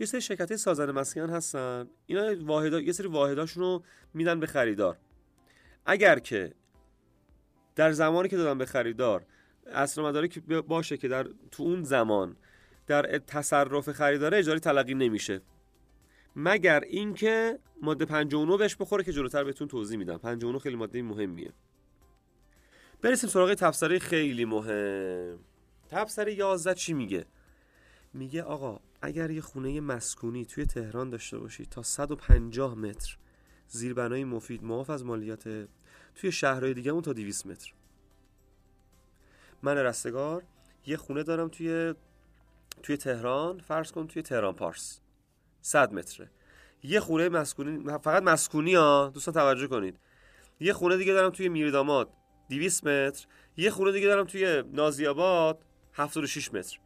یه 0.00 0.06
سری 0.06 0.20
شرکت 0.20 0.56
سازنده 0.56 0.92
مسکن 0.92 1.30
هستن. 1.30 1.88
اینا 2.06 2.44
واحدا 2.44 2.80
یه 2.80 2.92
سری 2.92 3.08
واحداشون 3.08 3.62
رو 3.62 3.82
میدن 4.14 4.40
به 4.40 4.46
خریدار. 4.46 4.98
اگر 5.86 6.18
که 6.18 6.52
در 7.76 7.92
زمانی 7.92 8.28
که 8.28 8.36
دادن 8.36 8.58
به 8.58 8.66
خریدار 8.66 9.26
اصل 9.72 10.02
مدارک 10.02 10.38
باشه 10.44 10.96
که 10.96 11.08
در 11.08 11.26
تو 11.50 11.62
اون 11.62 11.82
زمان 11.82 12.36
در 12.86 13.18
تصرف 13.18 13.92
خریدار 13.92 14.34
اجاری 14.34 14.60
تلقی 14.60 14.94
نمیشه. 14.94 15.40
مگر 16.36 16.80
اینکه 16.80 17.58
ماده 17.82 18.04
59 18.04 18.56
بهش 18.56 18.76
بخوره 18.76 19.04
که 19.04 19.12
جلوتر 19.12 19.44
بهتون 19.44 19.68
توضیح 19.68 19.98
میدم. 19.98 20.18
59 20.18 20.58
خیلی 20.58 20.76
ماده 20.76 21.02
مهمیه. 21.02 21.52
برسیم 23.02 23.30
سراغ 23.30 23.54
تفسیری 23.54 24.00
خیلی 24.00 24.44
مهم. 24.44 25.38
تفسیر 25.88 26.28
11 26.28 26.74
چی 26.74 26.92
میگه؟ 26.92 27.26
میگه 28.14 28.42
آقا 28.42 28.80
اگر 29.02 29.30
یه 29.30 29.40
خونه 29.40 29.80
مسکونی 29.80 30.44
توی 30.44 30.66
تهران 30.66 31.10
داشته 31.10 31.38
باشی 31.38 31.66
تا 31.66 31.82
150 31.82 32.74
متر 32.74 33.16
زیربنای 33.68 34.24
مفید 34.24 34.64
معاف 34.64 34.90
از 34.90 35.04
مالیات 35.04 35.68
توی 36.14 36.32
شهرهای 36.32 36.74
دیگه 36.74 36.90
اون 36.90 37.02
تا 37.02 37.12
200 37.12 37.46
متر. 37.46 37.72
من 39.62 39.76
رستگار 39.76 40.42
یه 40.86 40.96
خونه 40.96 41.22
دارم 41.22 41.48
توی 41.48 41.94
توی 42.82 42.96
تهران. 42.96 43.58
فرض 43.58 43.92
کن 43.92 44.06
توی 44.06 44.22
تهران 44.22 44.54
پارس. 44.54 45.00
100 45.62 45.92
متره. 45.92 46.30
یه 46.82 47.00
خونه 47.00 47.28
مسکونی 47.28 47.84
فقط 48.02 48.22
مسکونی 48.22 48.74
ها. 48.74 49.10
دوستان 49.14 49.34
توجه 49.34 49.66
کنید. 49.66 49.98
یه 50.60 50.72
خونه 50.72 50.96
دیگه 50.96 51.12
دارم 51.12 51.30
توی 51.30 51.48
میرداماد. 51.48 52.08
200 52.50 52.86
متر. 52.86 53.26
یه 53.56 53.70
خونه 53.70 53.92
دیگه 53.92 54.06
دارم 54.06 54.24
توی 54.24 54.62
نازی 54.72 55.06
آباد 55.06 55.64
76 55.92 56.54
متر. 56.54 56.78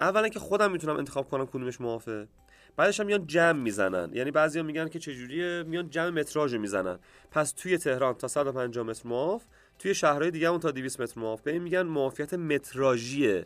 اولا 0.00 0.28
که 0.28 0.38
خودم 0.38 0.72
می‌تونم 0.72 0.96
انتخاب 0.96 1.28
کنم 1.28 1.46
کدومش 1.46 1.80
موافه 1.80 2.28
بعدش 2.76 3.00
هم 3.00 3.06
میان 3.06 3.26
جمع 3.26 3.60
می‌زنن. 3.60 4.10
یعنی 4.12 4.30
بعضیا 4.30 4.62
میگن 4.62 4.88
که 4.88 4.98
چجوریه؟ 4.98 5.62
میان 5.62 5.90
جمع 5.90 6.10
متراژ 6.10 6.54
می‌زنن. 6.54 6.98
پس 7.30 7.52
توی 7.52 7.78
تهران 7.78 8.14
تا 8.14 8.28
150 8.28 8.86
متر 8.86 9.08
معاف 9.08 9.44
توی 9.78 9.94
شهرهای 9.94 10.30
دیگه 10.30 10.48
اون 10.48 10.60
تا 10.60 10.70
200 10.70 11.00
متر 11.00 11.20
معاف 11.20 11.40
به 11.40 11.52
این 11.52 11.62
میگن 11.62 11.82
معافیت 11.82 12.34
متراژی 12.34 13.42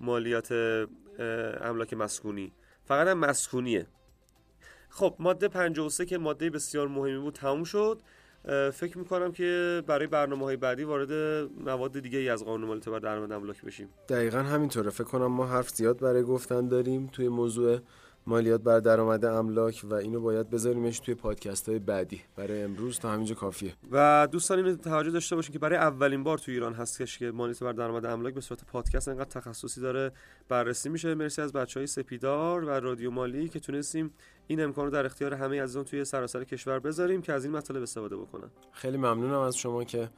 مالیات 0.00 0.52
املاک 1.60 1.94
مسکونی. 1.94 2.52
فقط 2.92 3.08
هم 3.08 3.18
مسکونیه. 3.18 3.86
خب 4.88 5.14
ماده 5.18 5.48
53 5.48 6.06
که 6.06 6.18
ماده 6.18 6.50
بسیار 6.50 6.88
مهمی 6.88 7.18
بود 7.18 7.34
تموم 7.34 7.64
شد. 7.64 8.02
فکر 8.72 8.98
می‌کنم 8.98 9.32
که 9.32 9.82
برای 9.86 10.06
برنامه 10.06 10.44
های 10.44 10.56
بعدی 10.56 10.84
وارد 10.84 11.12
مواد 11.64 12.00
دیگه 12.00 12.18
ای 12.18 12.28
از 12.28 12.44
قانون 12.44 12.68
مالیات 12.68 12.88
بر 12.88 12.98
درآمد 12.98 13.32
املاک 13.32 13.62
بشیم. 13.64 13.88
دقیقا 14.08 14.38
همینطوره. 14.38 14.90
فکر 14.90 15.04
کنم 15.04 15.26
ما 15.26 15.46
حرف 15.46 15.70
زیاد 15.70 15.98
برای 15.98 16.22
گفتن 16.22 16.68
داریم 16.68 17.06
توی 17.12 17.28
موضوع 17.28 17.78
مالیات 18.26 18.60
بر 18.60 18.80
درآمد 18.80 19.24
املاک 19.24 19.82
و 19.84 19.94
اینو 19.94 20.20
باید 20.20 20.50
بذاریمش 20.50 21.00
توی 21.00 21.14
پادکست 21.14 21.68
های 21.68 21.78
بعدی. 21.78 22.20
برای 22.36 22.62
امروز 22.62 22.98
تا 22.98 23.10
همینجا 23.10 23.34
کافیه. 23.34 23.74
و 23.90 24.28
دوستان 24.32 24.58
اینو 24.58 24.76
توجه 24.76 25.10
داشته 25.10 25.36
باشین 25.36 25.52
که 25.52 25.58
برای 25.58 25.78
اولین 25.78 26.24
بار 26.24 26.38
توی 26.38 26.54
ایران 26.54 26.74
هستش 26.74 27.18
که 27.18 27.30
مالیات 27.30 27.62
بر 27.62 27.72
درآمد 27.72 28.06
املاک 28.06 28.34
به 28.34 28.40
صورت 28.40 28.64
پادکست 28.64 29.08
انقدر 29.08 29.40
تخصصی 29.40 29.80
داره 29.80 30.12
بررسی 30.48 30.88
میشه. 30.88 31.14
مرسی 31.14 31.42
از 31.42 31.52
بچه 31.52 31.80
های 31.80 31.86
سپیدار 31.86 32.64
و 32.64 32.70
رادیو 32.70 33.10
مالی 33.10 33.48
که 33.48 33.60
تونستیم 33.60 34.10
این 34.46 34.60
امکان 34.60 34.84
رو 34.84 34.90
در 34.90 35.06
اختیار 35.06 35.34
همه 35.34 35.62
عزیزان 35.62 35.84
توی 35.84 36.04
سراسر 36.04 36.44
کشور 36.44 36.78
بذاریم 36.78 37.22
که 37.22 37.32
از 37.32 37.44
این 37.44 37.56
مطالب 37.56 37.82
استفاده 37.82 38.16
بکنن. 38.16 38.50
خیلی 38.72 38.96
ممنونم 38.96 39.40
از 39.40 39.56
شما 39.56 39.84
که 39.84 40.10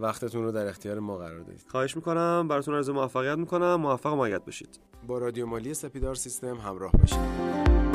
وقتتون 0.00 0.42
رو 0.42 0.52
در 0.52 0.66
اختیار 0.66 0.98
ما 0.98 1.16
قرار 1.16 1.40
دادید. 1.40 1.66
خواهش 1.68 1.96
می‌کنم. 1.96 2.48
براتون 2.48 2.74
آرزوی 2.74 2.94
موفقیت 2.94 3.38
می‌کنم. 3.38 3.74
موفق 3.74 4.12
و 4.12 4.38
باشید 4.44 4.80
با 5.06 5.18
رادیو 5.18 5.46
مالی 5.46 5.74
سپیدار 5.74 6.14
سیستم 6.14 6.56
همراه 6.56 6.92
باشید. 6.92 7.89